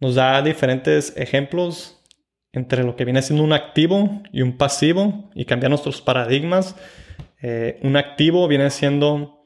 Nos 0.00 0.14
da 0.14 0.40
diferentes 0.40 1.14
ejemplos 1.14 1.95
entre 2.56 2.84
lo 2.84 2.96
que 2.96 3.04
viene 3.04 3.20
siendo 3.20 3.44
un 3.44 3.52
activo 3.52 4.22
y 4.32 4.40
un 4.40 4.56
pasivo 4.56 5.30
y 5.34 5.44
cambiar 5.44 5.70
nuestros 5.70 6.00
paradigmas. 6.00 6.74
Eh, 7.42 7.78
un 7.82 7.96
activo 7.96 8.48
viene 8.48 8.70
siendo 8.70 9.44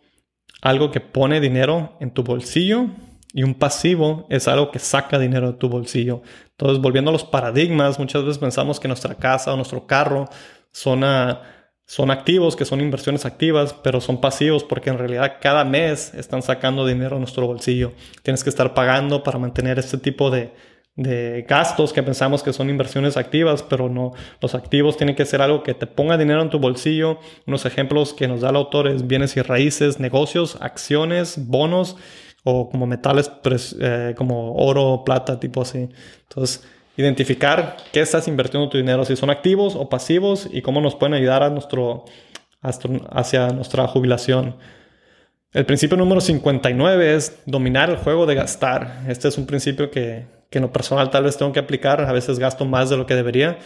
algo 0.62 0.92
que 0.92 1.00
pone 1.00 1.40
dinero 1.40 1.96
en 1.98 2.12
tu 2.12 2.22
bolsillo 2.22 2.86
y 3.32 3.42
un 3.42 3.54
pasivo 3.54 4.26
es 4.30 4.46
algo 4.46 4.70
que 4.70 4.78
saca 4.78 5.18
dinero 5.18 5.50
de 5.50 5.58
tu 5.58 5.68
bolsillo. 5.68 6.22
Entonces, 6.52 6.80
volviendo 6.80 7.10
a 7.10 7.12
los 7.12 7.24
paradigmas, 7.24 7.98
muchas 7.98 8.22
veces 8.22 8.38
pensamos 8.38 8.78
que 8.78 8.86
nuestra 8.86 9.16
casa 9.16 9.52
o 9.52 9.56
nuestro 9.56 9.88
carro 9.88 10.28
son, 10.70 11.02
son 11.84 12.10
activos, 12.12 12.54
que 12.54 12.64
son 12.64 12.80
inversiones 12.80 13.26
activas, 13.26 13.74
pero 13.82 14.00
son 14.00 14.20
pasivos 14.20 14.62
porque 14.62 14.90
en 14.90 14.98
realidad 14.98 15.38
cada 15.40 15.64
mes 15.64 16.14
están 16.14 16.42
sacando 16.42 16.86
dinero 16.86 17.16
de 17.16 17.20
nuestro 17.20 17.48
bolsillo. 17.48 17.92
Tienes 18.22 18.44
que 18.44 18.50
estar 18.50 18.72
pagando 18.72 19.24
para 19.24 19.40
mantener 19.40 19.80
este 19.80 19.98
tipo 19.98 20.30
de, 20.30 20.52
de 21.00 21.46
gastos 21.48 21.94
que 21.94 22.02
pensamos 22.02 22.42
que 22.42 22.52
son 22.52 22.68
inversiones 22.68 23.16
activas, 23.16 23.62
pero 23.62 23.88
no. 23.88 24.12
Los 24.42 24.54
activos 24.54 24.98
tienen 24.98 25.16
que 25.16 25.24
ser 25.24 25.40
algo 25.40 25.62
que 25.62 25.72
te 25.72 25.86
ponga 25.86 26.18
dinero 26.18 26.42
en 26.42 26.50
tu 26.50 26.58
bolsillo. 26.58 27.18
Unos 27.46 27.64
ejemplos 27.64 28.12
que 28.12 28.28
nos 28.28 28.42
da 28.42 28.50
el 28.50 28.56
autor 28.56 28.86
es 28.86 29.06
bienes 29.06 29.34
y 29.36 29.40
raíces, 29.40 29.98
negocios, 29.98 30.58
acciones, 30.60 31.46
bonos 31.46 31.96
o 32.44 32.68
como 32.68 32.86
metales 32.86 33.30
eh, 33.80 34.14
como 34.16 34.54
oro, 34.54 35.02
plata, 35.02 35.40
tipo 35.40 35.62
así. 35.62 35.88
Entonces, 36.28 36.66
identificar 36.98 37.78
qué 37.92 38.00
estás 38.00 38.28
invirtiendo 38.28 38.68
tu 38.68 38.76
dinero, 38.76 39.06
si 39.06 39.16
son 39.16 39.30
activos 39.30 39.76
o 39.76 39.88
pasivos 39.88 40.48
y 40.52 40.60
cómo 40.60 40.82
nos 40.82 40.96
pueden 40.96 41.14
ayudar 41.14 41.42
a 41.42 41.48
nuestro, 41.48 42.04
hacia 42.60 43.48
nuestra 43.48 43.86
jubilación. 43.86 44.56
El 45.52 45.64
principio 45.64 45.96
número 45.96 46.20
59 46.20 47.14
es 47.14 47.40
dominar 47.46 47.88
el 47.88 47.96
juego 47.96 48.26
de 48.26 48.34
gastar. 48.34 49.02
Este 49.08 49.28
es 49.28 49.38
un 49.38 49.46
principio 49.46 49.90
que 49.90 50.39
que 50.50 50.58
en 50.58 50.62
lo 50.62 50.72
personal 50.72 51.10
tal 51.10 51.24
vez 51.24 51.36
tengo 51.36 51.52
que 51.52 51.60
aplicar, 51.60 52.00
a 52.00 52.12
veces 52.12 52.38
gasto 52.38 52.64
más 52.64 52.90
de 52.90 52.96
lo 52.96 53.06
que 53.06 53.14
debería. 53.14 53.58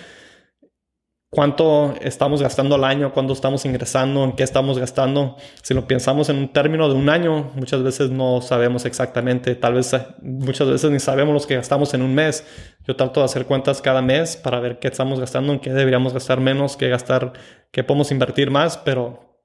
¿Cuánto 1.35 1.94
estamos 2.01 2.40
gastando 2.40 2.77
al 2.77 2.85
año? 2.85 3.12
¿Cuánto 3.12 3.33
estamos 3.33 3.64
ingresando? 3.64 4.23
¿En 4.23 4.37
qué 4.37 4.44
estamos 4.44 4.79
gastando? 4.79 5.37
Si 5.62 5.75
lo 5.75 5.85
pensamos 5.85 6.29
en 6.29 6.37
un 6.37 6.53
término 6.53 6.88
de 6.88 6.94
un 6.94 7.09
año, 7.09 7.51
muchas 7.57 7.83
veces 7.83 8.11
no 8.11 8.40
sabemos 8.40 8.85
exactamente. 8.85 9.57
Tal 9.57 9.75
vez 9.75 9.97
muchas 10.23 10.68
veces 10.68 10.92
ni 10.92 11.01
sabemos 11.01 11.42
lo 11.42 11.49
que 11.49 11.57
gastamos 11.57 11.92
en 11.92 12.03
un 12.03 12.14
mes. 12.14 12.47
Yo 12.87 12.94
trato 12.94 13.18
de 13.18 13.25
hacer 13.25 13.47
cuentas 13.47 13.83
cada 13.83 14.01
mes 14.01 14.37
para 14.37 14.61
ver 14.61 14.79
qué 14.79 14.87
estamos 14.87 15.18
gastando, 15.18 15.53
en 15.53 15.59
qué 15.59 15.73
deberíamos 15.73 16.12
gastar 16.12 16.38
menos, 16.38 16.77
qué 16.77 16.88
gastar, 16.88 17.33
qué 17.73 17.83
podemos 17.83 18.12
invertir 18.12 18.53
más, 18.53 18.79
pero 18.79 19.42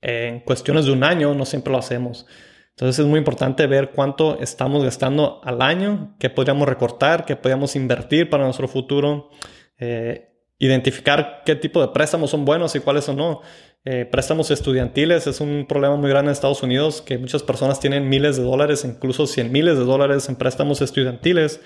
en 0.00 0.40
cuestiones 0.40 0.86
de 0.86 0.92
un 0.92 1.04
año 1.04 1.34
no 1.34 1.44
siempre 1.44 1.70
lo 1.70 1.78
hacemos. 1.80 2.24
Entonces 2.78 3.00
es 3.00 3.06
muy 3.06 3.18
importante 3.18 3.66
ver 3.66 3.90
cuánto 3.90 4.38
estamos 4.38 4.84
gastando 4.84 5.40
al 5.42 5.62
año, 5.62 6.14
qué 6.20 6.30
podríamos 6.30 6.68
recortar, 6.68 7.24
qué 7.24 7.34
podríamos 7.34 7.74
invertir 7.74 8.30
para 8.30 8.44
nuestro 8.44 8.68
futuro, 8.68 9.30
eh, 9.78 10.28
identificar 10.60 11.42
qué 11.44 11.56
tipo 11.56 11.80
de 11.80 11.88
préstamos 11.88 12.30
son 12.30 12.44
buenos 12.44 12.76
y 12.76 12.78
cuáles 12.78 13.02
son 13.02 13.16
no. 13.16 13.40
Eh, 13.84 14.04
préstamos 14.08 14.52
estudiantiles 14.52 15.26
es 15.26 15.40
un 15.40 15.66
problema 15.68 15.96
muy 15.96 16.08
grande 16.08 16.28
en 16.28 16.34
Estados 16.34 16.62
Unidos, 16.62 17.02
que 17.02 17.18
muchas 17.18 17.42
personas 17.42 17.80
tienen 17.80 18.08
miles 18.08 18.36
de 18.36 18.44
dólares, 18.44 18.84
incluso 18.84 19.26
cien 19.26 19.50
miles 19.50 19.76
de 19.76 19.84
dólares 19.84 20.28
en 20.28 20.36
préstamos 20.36 20.80
estudiantiles 20.80 21.60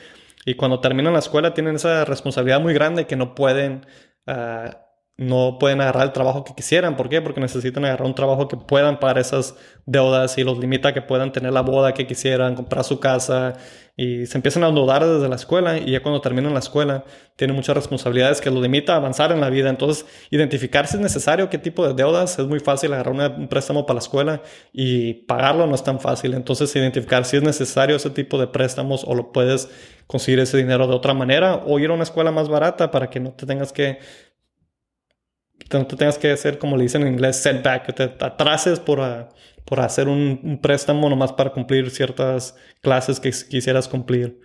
y 0.47 0.55
cuando 0.55 0.81
terminan 0.81 1.13
la 1.13 1.19
escuela 1.19 1.53
tienen 1.53 1.77
esa 1.77 2.07
responsabilidad 2.07 2.63
muy 2.63 2.73
grande 2.73 3.07
que 3.07 3.17
no 3.17 3.35
pueden... 3.35 3.85
Ah, 4.27 4.79
no 5.17 5.59
pueden 5.59 5.81
agarrar 5.81 6.05
el 6.05 6.13
trabajo 6.13 6.45
que 6.45 6.55
quisieran. 6.55 6.97
¿Por 6.97 7.09
qué? 7.09 7.21
Porque 7.21 7.41
necesitan 7.41 7.85
agarrar 7.85 8.07
un 8.07 8.15
trabajo 8.15 8.49
que 8.49 8.57
puedan 8.57 8.99
pagar 8.99 9.19
esas 9.19 9.55
deudas 9.87 10.39
y 10.39 10.45
los 10.45 10.59
limita 10.59 10.89
a 10.89 10.95
que 10.95 11.03
puedan 11.03 11.33
tener 11.33 11.53
la 11.53 11.61
boda 11.61 11.93
que 11.95 12.07
quisieran, 12.07 12.55
comprar 12.55 12.85
su 12.85 12.99
casa 12.99 13.55
y 13.95 14.25
se 14.25 14.39
empiezan 14.39 14.65
a 14.65 14.69
endeudar 14.69 15.05
desde 15.05 15.29
la 15.29 15.37
escuela 15.37 15.77
y 15.77 15.91
ya 15.91 16.03
cuando 16.03 16.23
terminan 16.23 16.55
la 16.55 16.61
escuela 16.61 17.05
tienen 17.37 17.55
muchas 17.55 17.77
responsabilidades 17.77 18.41
que 18.41 18.51
los 18.51 18.63
limita 18.63 18.95
a 18.95 18.97
avanzar 18.97 19.33
en 19.33 19.41
la 19.41 19.51
vida. 19.51 19.69
Entonces, 19.69 20.07
identificar 20.31 20.87
si 20.87 20.97
es 20.97 21.03
necesario 21.03 21.51
qué 21.51 21.59
tipo 21.59 21.87
de 21.87 21.93
deudas 21.93 22.39
es 22.39 22.47
muy 22.47 22.61
fácil 22.61 22.95
agarrar 22.95 23.15
un 23.39 23.49
préstamo 23.49 23.85
para 23.85 23.97
la 23.97 24.01
escuela 24.01 24.43
y 24.73 25.15
pagarlo 25.25 25.67
no 25.67 25.75
es 25.75 25.85
tan 25.85 26.01
fácil. 26.01 26.33
Entonces, 26.33 26.75
identificar 26.75 27.27
si 27.27 27.37
es 27.37 27.43
necesario 27.43 27.97
ese 27.97 28.11
tipo 28.11 28.39
de 28.39 28.47
préstamos 28.47 29.05
o 29.07 29.15
lo 29.15 29.31
puedes 29.31 29.69
conseguir 30.07 30.41
ese 30.41 30.57
dinero 30.57 30.87
de 30.87 30.95
otra 30.95 31.13
manera 31.13 31.57
o 31.67 31.79
ir 31.79 31.91
a 31.91 31.95
una 31.95 32.03
escuela 32.03 32.31
más 32.31 32.49
barata 32.49 32.91
para 32.91 33.11
que 33.11 33.21
no 33.21 33.33
te 33.33 33.47
tengas 33.47 33.73
que 33.73 33.99
te 35.69 35.97
tengas 35.97 36.19
que 36.19 36.31
hacer, 36.31 36.59
como 36.59 36.77
le 36.77 36.85
dicen 36.85 37.03
en 37.03 37.15
inglés, 37.15 37.37
setback, 37.37 37.87
que 37.87 37.93
te 37.93 38.03
atrases 38.25 38.81
por, 38.81 39.01
ah, 39.01 39.29
por 39.65 39.81
hacer 39.81 40.09
un, 40.09 40.59
préstamo 40.63 41.09
nomás 41.09 41.33
para 41.33 41.51
cumplir 41.51 41.91
ciertas 41.91 42.57
clases 42.81 43.21
que 43.21 43.31
quisieras 43.31 43.89
cumplir. 43.89 44.41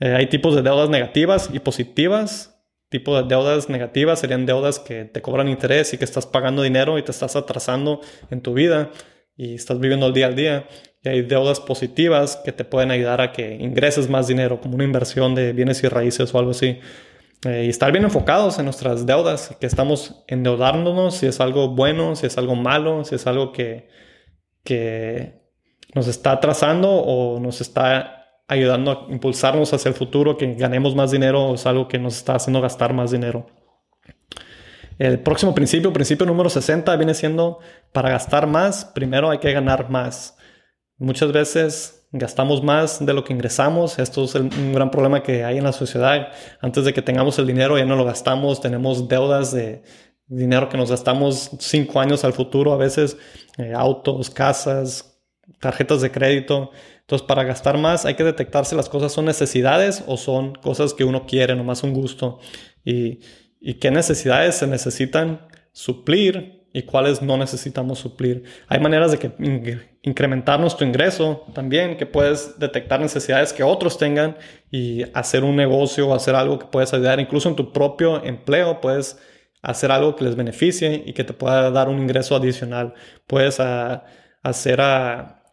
Eh, 0.00 0.14
hay 0.14 0.26
tipos 0.28 0.54
de 0.54 0.62
deudas 0.62 0.88
negativas 0.88 1.50
y 1.52 1.58
positivas. 1.58 2.50
Tipo 2.88 3.20
de 3.20 3.28
deudas 3.28 3.68
negativas 3.68 4.20
serían 4.20 4.46
deudas 4.46 4.78
que 4.78 5.04
te 5.04 5.20
cobran 5.20 5.48
interés 5.48 5.92
y 5.94 5.98
que 5.98 6.04
estás 6.04 6.26
pagando 6.26 6.62
dinero 6.62 6.98
y 6.98 7.02
te 7.02 7.10
estás 7.10 7.34
atrasando 7.34 8.00
en 8.30 8.40
tu 8.40 8.54
vida 8.54 8.90
y 9.36 9.54
estás 9.54 9.80
viviendo 9.80 10.06
el 10.06 10.12
día 10.12 10.26
al 10.26 10.36
día. 10.36 10.68
y 11.02 11.08
hay 11.08 11.22
deudas 11.22 11.60
positivas 11.60 12.36
que 12.44 12.52
te 12.52 12.64
pueden 12.64 12.90
ayudar 12.90 13.20
a 13.20 13.32
que 13.32 13.56
ingreses 13.56 14.08
más 14.08 14.26
dinero, 14.28 14.60
como 14.60 14.76
una 14.76 14.84
inversión 14.84 15.34
de 15.34 15.52
bienes 15.52 15.82
y 15.82 15.88
raíces 15.88 16.34
o 16.34 16.38
algo 16.38 16.52
así. 16.52 16.78
Eh, 17.44 17.64
y 17.66 17.68
estar 17.68 17.92
bien 17.92 18.04
enfocados 18.04 18.58
en 18.58 18.64
nuestras 18.64 19.04
deudas, 19.04 19.56
que 19.60 19.66
estamos 19.66 20.24
endeudándonos, 20.26 21.16
si 21.16 21.26
es 21.26 21.40
algo 21.40 21.68
bueno, 21.68 22.16
si 22.16 22.26
es 22.26 22.38
algo 22.38 22.54
malo, 22.54 23.04
si 23.04 23.16
es 23.16 23.26
algo 23.26 23.52
que, 23.52 23.88
que 24.62 25.42
nos 25.94 26.08
está 26.08 26.32
atrasando 26.32 26.90
o 26.90 27.38
nos 27.40 27.60
está 27.60 28.24
ayudando 28.48 28.90
a 28.90 29.12
impulsarnos 29.12 29.72
hacia 29.72 29.88
el 29.88 29.94
futuro, 29.94 30.36
que 30.36 30.54
ganemos 30.54 30.94
más 30.94 31.10
dinero 31.10 31.44
o 31.44 31.54
es 31.54 31.66
algo 31.66 31.88
que 31.88 31.98
nos 31.98 32.16
está 32.16 32.34
haciendo 32.34 32.60
gastar 32.60 32.92
más 32.92 33.10
dinero. 33.10 33.46
El 34.98 35.20
próximo 35.20 35.54
principio, 35.54 35.92
principio 35.92 36.24
número 36.24 36.48
60, 36.48 36.94
viene 36.96 37.14
siendo 37.14 37.58
para 37.92 38.10
gastar 38.10 38.46
más, 38.46 38.84
primero 38.84 39.30
hay 39.30 39.38
que 39.38 39.52
ganar 39.52 39.90
más. 39.90 40.36
Muchas 40.98 41.32
veces 41.32 42.03
gastamos 42.14 42.62
más 42.62 43.04
de 43.04 43.12
lo 43.12 43.22
que 43.24 43.32
ingresamos. 43.32 43.98
Esto 43.98 44.24
es 44.24 44.34
un 44.34 44.72
gran 44.72 44.90
problema 44.90 45.22
que 45.22 45.44
hay 45.44 45.58
en 45.58 45.64
la 45.64 45.72
sociedad. 45.72 46.28
Antes 46.60 46.84
de 46.84 46.92
que 46.94 47.02
tengamos 47.02 47.38
el 47.38 47.46
dinero 47.46 47.76
ya 47.76 47.84
no 47.84 47.96
lo 47.96 48.04
gastamos, 48.04 48.60
tenemos 48.60 49.08
deudas 49.08 49.52
de 49.52 49.82
dinero 50.26 50.68
que 50.68 50.78
nos 50.78 50.90
gastamos 50.90 51.50
cinco 51.58 52.00
años 52.00 52.24
al 52.24 52.32
futuro, 52.32 52.72
a 52.72 52.78
veces 52.78 53.18
eh, 53.58 53.72
autos, 53.74 54.30
casas, 54.30 55.20
tarjetas 55.60 56.00
de 56.00 56.10
crédito. 56.10 56.70
Entonces, 57.00 57.26
para 57.26 57.44
gastar 57.44 57.76
más 57.76 58.06
hay 58.06 58.14
que 58.14 58.24
detectar 58.24 58.64
si 58.64 58.74
las 58.74 58.88
cosas 58.88 59.12
son 59.12 59.26
necesidades 59.26 60.02
o 60.06 60.16
son 60.16 60.54
cosas 60.54 60.94
que 60.94 61.04
uno 61.04 61.26
quiere, 61.26 61.54
nomás 61.54 61.82
un 61.82 61.92
gusto. 61.92 62.38
Y 62.84 63.20
y 63.66 63.74
qué 63.74 63.90
necesidades 63.90 64.56
se 64.56 64.66
necesitan 64.66 65.48
suplir 65.72 66.63
y 66.76 66.82
cuáles 66.82 67.22
no 67.22 67.36
necesitamos 67.36 68.00
suplir. 68.00 68.42
Hay 68.66 68.80
maneras 68.80 69.12
de 69.12 69.18
que 69.18 69.30
incrementar 70.02 70.58
nuestro 70.58 70.84
ingreso 70.84 71.46
también, 71.54 71.96
que 71.96 72.04
puedes 72.04 72.58
detectar 72.58 72.98
necesidades 72.98 73.52
que 73.52 73.62
otros 73.62 73.96
tengan 73.96 74.36
y 74.72 75.04
hacer 75.14 75.44
un 75.44 75.54
negocio 75.54 76.08
o 76.08 76.14
hacer 76.14 76.34
algo 76.34 76.58
que 76.58 76.66
puedes 76.66 76.92
ayudar, 76.92 77.20
incluso 77.20 77.48
en 77.48 77.54
tu 77.54 77.72
propio 77.72 78.24
empleo, 78.24 78.80
puedes 78.80 79.20
hacer 79.62 79.92
algo 79.92 80.16
que 80.16 80.24
les 80.24 80.34
beneficie 80.34 81.04
y 81.06 81.12
que 81.12 81.22
te 81.22 81.32
pueda 81.32 81.70
dar 81.70 81.88
un 81.88 82.00
ingreso 82.00 82.34
adicional. 82.34 82.94
Puedes 83.28 83.60
ah, 83.60 84.04
hacer 84.42 84.80
ah, 84.80 85.44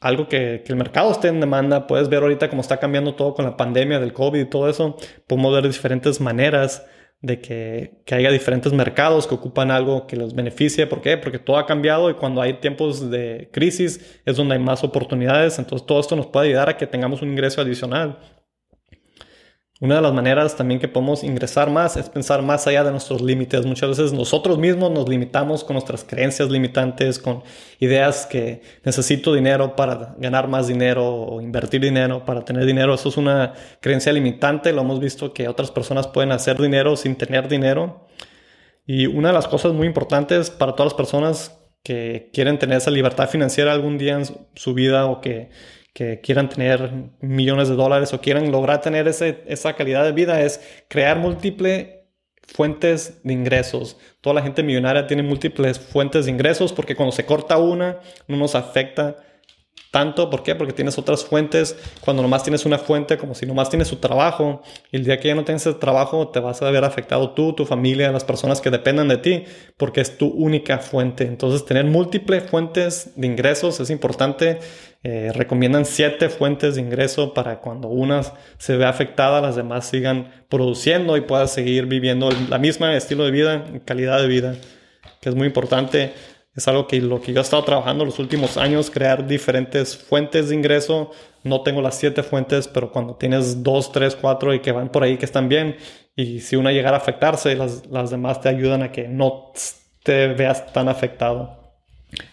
algo 0.00 0.28
que, 0.28 0.62
que, 0.64 0.72
el 0.72 0.78
mercado 0.78 1.12
esté 1.12 1.28
en 1.28 1.40
demanda. 1.40 1.86
Puedes 1.86 2.08
ver 2.08 2.22
ahorita 2.22 2.48
cómo 2.48 2.62
está 2.62 2.78
cambiando 2.78 3.14
todo 3.14 3.34
con 3.34 3.44
la 3.44 3.54
pandemia 3.58 4.00
del 4.00 4.14
COVID 4.14 4.40
y 4.40 4.46
todo 4.46 4.66
eso. 4.66 4.96
Podemos 5.26 5.52
ver 5.52 5.66
diferentes 5.66 6.22
maneras 6.22 6.86
de 7.22 7.40
que, 7.40 8.00
que, 8.06 8.14
haya 8.14 8.30
diferentes 8.30 8.72
mercados 8.72 9.26
que 9.26 9.34
ocupan 9.34 9.70
algo 9.70 10.06
que 10.06 10.16
los 10.16 10.34
beneficie. 10.34 10.86
¿Por 10.86 11.02
qué? 11.02 11.18
Porque 11.18 11.38
todo 11.38 11.58
ha 11.58 11.66
cambiado 11.66 12.10
y 12.10 12.14
cuando 12.14 12.40
hay 12.40 12.54
tiempos 12.54 13.10
de 13.10 13.50
crisis 13.52 14.20
es 14.24 14.36
donde 14.36 14.54
hay 14.54 14.60
más 14.60 14.82
oportunidades. 14.84 15.58
Entonces 15.58 15.86
todo 15.86 16.00
esto 16.00 16.16
nos 16.16 16.26
puede 16.26 16.48
ayudar 16.48 16.70
a 16.70 16.76
que 16.76 16.86
tengamos 16.86 17.20
un 17.22 17.30
ingreso 17.30 17.60
adicional. 17.60 18.18
Una 19.80 19.94
de 19.94 20.02
las 20.02 20.12
maneras 20.12 20.56
también 20.56 20.78
que 20.78 20.88
podemos 20.88 21.24
ingresar 21.24 21.70
más 21.70 21.96
es 21.96 22.10
pensar 22.10 22.42
más 22.42 22.66
allá 22.66 22.84
de 22.84 22.90
nuestros 22.90 23.22
límites. 23.22 23.64
Muchas 23.64 23.88
veces 23.88 24.12
nosotros 24.12 24.58
mismos 24.58 24.90
nos 24.90 25.08
limitamos 25.08 25.64
con 25.64 25.72
nuestras 25.72 26.04
creencias 26.04 26.50
limitantes, 26.50 27.18
con 27.18 27.42
ideas 27.78 28.26
que 28.26 28.60
necesito 28.84 29.32
dinero 29.32 29.76
para 29.76 30.14
ganar 30.18 30.48
más 30.48 30.68
dinero 30.68 31.06
o 31.06 31.40
invertir 31.40 31.80
dinero 31.80 32.26
para 32.26 32.44
tener 32.44 32.66
dinero. 32.66 32.92
Eso 32.92 33.08
es 33.08 33.16
una 33.16 33.54
creencia 33.80 34.12
limitante. 34.12 34.70
Lo 34.74 34.82
hemos 34.82 35.00
visto 35.00 35.32
que 35.32 35.48
otras 35.48 35.70
personas 35.70 36.06
pueden 36.06 36.32
hacer 36.32 36.60
dinero 36.60 36.94
sin 36.94 37.16
tener 37.16 37.48
dinero. 37.48 38.06
Y 38.86 39.06
una 39.06 39.28
de 39.28 39.34
las 39.34 39.48
cosas 39.48 39.72
muy 39.72 39.86
importantes 39.86 40.50
para 40.50 40.72
todas 40.72 40.92
las 40.92 40.94
personas 40.94 41.58
que 41.82 42.28
quieren 42.34 42.58
tener 42.58 42.76
esa 42.76 42.90
libertad 42.90 43.30
financiera 43.30 43.72
algún 43.72 43.96
día 43.96 44.16
en 44.16 44.24
su 44.54 44.74
vida 44.74 45.06
o 45.06 45.22
que 45.22 45.48
que 45.92 46.20
quieran 46.20 46.48
tener 46.48 46.92
millones 47.20 47.68
de 47.68 47.74
dólares 47.74 48.12
o 48.12 48.20
quieran 48.20 48.50
lograr 48.52 48.80
tener 48.80 49.08
ese, 49.08 49.42
esa 49.46 49.74
calidad 49.74 50.04
de 50.04 50.12
vida 50.12 50.40
es 50.42 50.60
crear 50.88 51.18
múltiples 51.18 51.88
fuentes 52.46 53.20
de 53.22 53.32
ingresos. 53.32 53.96
Toda 54.20 54.34
la 54.34 54.42
gente 54.42 54.62
millonaria 54.62 55.06
tiene 55.06 55.22
múltiples 55.22 55.78
fuentes 55.78 56.26
de 56.26 56.32
ingresos 56.32 56.72
porque 56.72 56.96
cuando 56.96 57.12
se 57.12 57.24
corta 57.24 57.58
una 57.58 58.00
no 58.26 58.36
nos 58.36 58.54
afecta 58.54 59.16
tanto, 59.90 60.30
¿por 60.30 60.42
qué? 60.42 60.54
Porque 60.54 60.72
tienes 60.72 60.98
otras 60.98 61.24
fuentes. 61.24 61.76
Cuando 62.00 62.22
nomás 62.22 62.42
tienes 62.42 62.64
una 62.64 62.78
fuente, 62.78 63.18
como 63.18 63.34
si 63.34 63.44
nomás 63.44 63.70
tienes 63.70 63.88
su 63.88 63.96
trabajo, 63.96 64.62
y 64.92 64.96
el 64.96 65.04
día 65.04 65.18
que 65.18 65.28
ya 65.28 65.34
no 65.34 65.44
tienes 65.44 65.66
ese 65.66 65.78
trabajo, 65.78 66.28
te 66.28 66.38
vas 66.38 66.62
a 66.62 66.70
ver 66.70 66.84
afectado 66.84 67.30
tú, 67.30 67.54
tu 67.54 67.66
familia, 67.66 68.12
las 68.12 68.24
personas 68.24 68.60
que 68.60 68.70
dependen 68.70 69.08
de 69.08 69.16
ti, 69.16 69.44
porque 69.76 70.00
es 70.00 70.16
tu 70.16 70.28
única 70.28 70.78
fuente. 70.78 71.24
Entonces, 71.24 71.64
tener 71.64 71.84
múltiples 71.86 72.44
fuentes 72.44 73.12
de 73.16 73.26
ingresos 73.26 73.80
es 73.80 73.90
importante. 73.90 74.60
Eh, 75.02 75.32
recomiendan 75.34 75.86
siete 75.86 76.28
fuentes 76.28 76.74
de 76.74 76.82
ingreso 76.82 77.32
para 77.32 77.60
cuando 77.60 77.88
una 77.88 78.20
se 78.58 78.76
ve 78.76 78.84
afectada, 78.84 79.40
las 79.40 79.56
demás 79.56 79.88
sigan 79.88 80.30
produciendo 80.50 81.16
y 81.16 81.22
puedas 81.22 81.52
seguir 81.52 81.86
viviendo 81.86 82.28
la 82.50 82.58
misma 82.58 82.94
estilo 82.94 83.24
de 83.24 83.30
vida, 83.30 83.64
calidad 83.86 84.20
de 84.20 84.28
vida, 84.28 84.56
que 85.22 85.30
es 85.30 85.34
muy 85.34 85.46
importante 85.46 86.12
es 86.54 86.66
algo 86.66 86.88
que 86.88 87.00
lo 87.00 87.20
que 87.20 87.32
yo 87.32 87.38
he 87.38 87.42
estado 87.42 87.62
trabajando 87.62 88.04
los 88.04 88.18
últimos 88.18 88.56
años, 88.56 88.90
crear 88.90 89.26
diferentes 89.26 89.96
fuentes 89.96 90.48
de 90.48 90.56
ingreso. 90.56 91.12
No 91.44 91.62
tengo 91.62 91.80
las 91.80 91.96
siete 91.96 92.22
fuentes, 92.22 92.66
pero 92.66 92.90
cuando 92.90 93.14
tienes 93.14 93.62
dos, 93.62 93.92
tres, 93.92 94.16
cuatro 94.16 94.52
y 94.52 94.60
que 94.60 94.72
van 94.72 94.90
por 94.90 95.04
ahí 95.04 95.16
que 95.16 95.24
están 95.24 95.48
bien, 95.48 95.76
y 96.16 96.40
si 96.40 96.56
una 96.56 96.72
llegara 96.72 96.96
a 96.96 97.00
afectarse, 97.00 97.54
las, 97.54 97.86
las 97.86 98.10
demás 98.10 98.40
te 98.40 98.48
ayudan 98.48 98.82
a 98.82 98.90
que 98.90 99.06
no 99.06 99.52
te 100.02 100.28
veas 100.28 100.72
tan 100.72 100.88
afectado. 100.88 101.56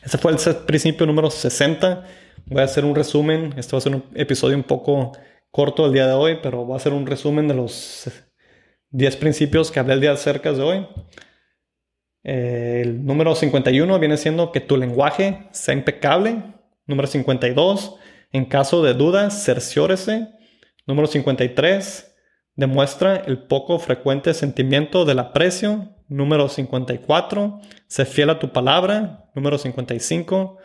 Ese 0.03 0.17
fue 0.17 0.31
el 0.31 0.55
principio 0.65 1.05
número 1.05 1.29
60. 1.29 2.03
Voy 2.47 2.61
a 2.61 2.65
hacer 2.65 2.85
un 2.85 2.95
resumen. 2.95 3.53
Este 3.55 3.73
va 3.73 3.77
a 3.77 3.81
ser 3.81 3.95
un 3.95 4.03
episodio 4.15 4.57
un 4.57 4.63
poco 4.63 5.11
corto 5.51 5.85
el 5.85 5.93
día 5.93 6.07
de 6.07 6.13
hoy, 6.13 6.39
pero 6.41 6.65
voy 6.65 6.73
a 6.73 6.77
hacer 6.77 6.91
un 6.91 7.05
resumen 7.05 7.47
de 7.47 7.53
los 7.53 8.09
10 8.89 9.15
principios 9.17 9.69
que 9.69 9.79
hablé 9.79 9.93
el 9.93 10.01
día 10.01 10.11
acerca 10.13 10.51
de 10.51 10.61
hoy 10.63 10.87
el 12.23 13.05
número 13.05 13.35
51 13.35 13.99
viene 13.99 14.17
siendo 14.17 14.51
que 14.51 14.59
tu 14.59 14.77
lenguaje 14.77 15.47
sea 15.51 15.73
impecable. 15.73 16.43
Número 16.85 17.07
52, 17.07 17.95
en 18.31 18.45
caso 18.45 18.83
de 18.83 18.93
dudas, 18.93 19.43
cerciórese. 19.43 20.29
Número 20.85 21.07
53, 21.07 22.15
demuestra 22.55 23.17
el 23.17 23.39
poco 23.43 23.79
frecuente 23.79 24.33
sentimiento 24.33 25.05
del 25.05 25.19
aprecio. 25.19 25.93
Número 26.07 26.47
54, 26.47 27.59
sé 27.87 28.05
fiel 28.05 28.29
a 28.29 28.39
tu 28.39 28.51
palabra. 28.53 29.29
Número 29.35 29.57
55, 29.57 30.57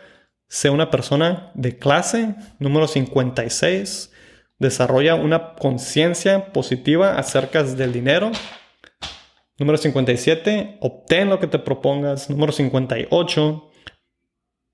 sé 0.48 0.70
una 0.70 0.90
persona 0.90 1.50
de 1.54 1.76
clase. 1.78 2.36
Número 2.58 2.86
56, 2.86 4.12
desarrolla 4.58 5.16
una 5.16 5.54
conciencia 5.54 6.52
positiva 6.52 7.18
acerca 7.18 7.64
del 7.64 7.92
dinero. 7.92 8.30
Número 9.58 9.78
57, 9.78 10.78
obtén 10.80 11.28
lo 11.28 11.38
que 11.38 11.46
te 11.46 11.58
propongas. 11.58 12.30
Número 12.30 12.52
58, 12.52 13.70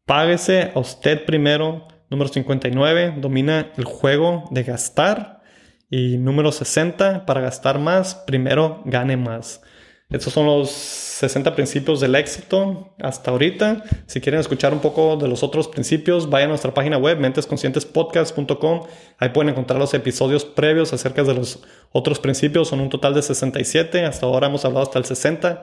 páguese 0.07 0.73
a 0.75 0.79
usted 0.79 1.25
primero. 1.25 1.89
Número 2.11 2.31
59, 2.31 3.17
domina 3.19 3.73
el 3.77 3.85
juego 3.85 4.45
de 4.51 4.63
gastar. 4.63 5.43
Y 5.91 6.19
número 6.19 6.53
60, 6.53 7.25
para 7.27 7.41
gastar 7.41 7.79
más, 7.79 8.15
primero 8.15 8.83
gane 8.85 9.17
más. 9.17 9.63
Estos 10.11 10.33
son 10.33 10.47
los 10.47 10.71
60 10.71 11.55
principios 11.55 12.01
del 12.01 12.15
éxito 12.15 12.95
hasta 12.99 13.31
ahorita. 13.31 13.85
Si 14.07 14.23
quieren 14.23 14.41
escuchar 14.41 14.73
un 14.73 14.81
poco 14.81 15.17
de 15.17 15.29
los 15.29 15.43
otros 15.43 15.69
principios, 15.69 16.31
vayan 16.31 16.49
a 16.49 16.53
nuestra 16.53 16.73
página 16.73 16.97
web, 16.97 17.19
mentesconscientespodcast.com. 17.19 18.87
Ahí 19.19 19.29
pueden 19.29 19.51
encontrar 19.51 19.79
los 19.79 19.93
episodios 19.93 20.47
previos 20.47 20.95
acerca 20.95 21.25
de 21.25 21.35
los 21.35 21.63
otros 21.93 22.21
principios. 22.21 22.69
Son 22.69 22.81
un 22.81 22.89
total 22.89 23.13
de 23.13 23.21
67. 23.21 24.07
Hasta 24.07 24.25
ahora 24.25 24.47
hemos 24.47 24.65
hablado 24.65 24.85
hasta 24.85 24.99
el 24.99 25.05
60. 25.05 25.63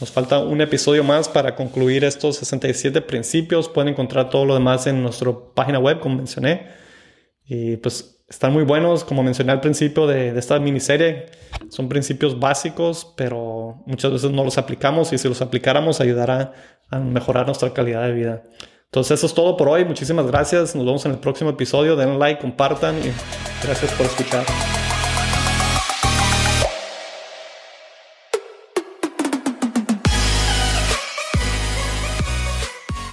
Nos 0.00 0.10
falta 0.10 0.40
un 0.40 0.60
episodio 0.60 1.04
más 1.04 1.28
para 1.28 1.54
concluir 1.54 2.02
estos 2.02 2.36
67 2.38 3.00
principios. 3.02 3.68
Pueden 3.68 3.90
encontrar 3.90 4.28
todo 4.28 4.44
lo 4.44 4.54
demás 4.54 4.88
en 4.88 5.04
nuestra 5.04 5.32
página 5.54 5.78
web, 5.78 6.00
como 6.00 6.16
mencioné. 6.16 6.66
Y 7.44 7.76
pues 7.76 8.17
están 8.28 8.52
muy 8.52 8.64
buenos, 8.64 9.04
como 9.04 9.22
mencioné 9.22 9.52
al 9.52 9.60
principio 9.60 10.06
de, 10.06 10.38
esta 10.38 10.58
miniserie. 10.58 11.26
Son 11.70 11.88
principios 11.88 12.38
básicos, 12.38 13.12
pero 13.16 13.82
muchas 13.86 14.12
veces 14.12 14.30
no 14.30 14.44
los 14.44 14.58
aplicamos 14.58 15.12
y 15.12 15.18
si 15.18 15.28
los 15.28 15.40
aplicáramos 15.40 16.00
ayudará 16.00 16.52
a 16.90 16.98
mejorar 16.98 17.46
nuestra 17.46 17.72
calidad 17.72 18.02
de 18.04 18.12
vida. 18.12 18.42
Entonces 18.84 19.18
eso 19.18 19.26
es 19.26 19.34
todo 19.34 19.56
por 19.56 19.68
hoy. 19.68 19.84
Muchísimas 19.84 20.26
gracias. 20.26 20.74
Nos 20.74 20.84
vemos 20.84 21.04
en 21.06 21.12
el 21.12 21.18
próximo 21.18 21.50
episodio. 21.50 21.96
Den 21.96 22.18
like, 22.18 22.40
compartan 22.40 22.96
y 22.98 23.12
gracias 23.62 23.92
por 23.92 24.06
escuchar. 24.06 24.44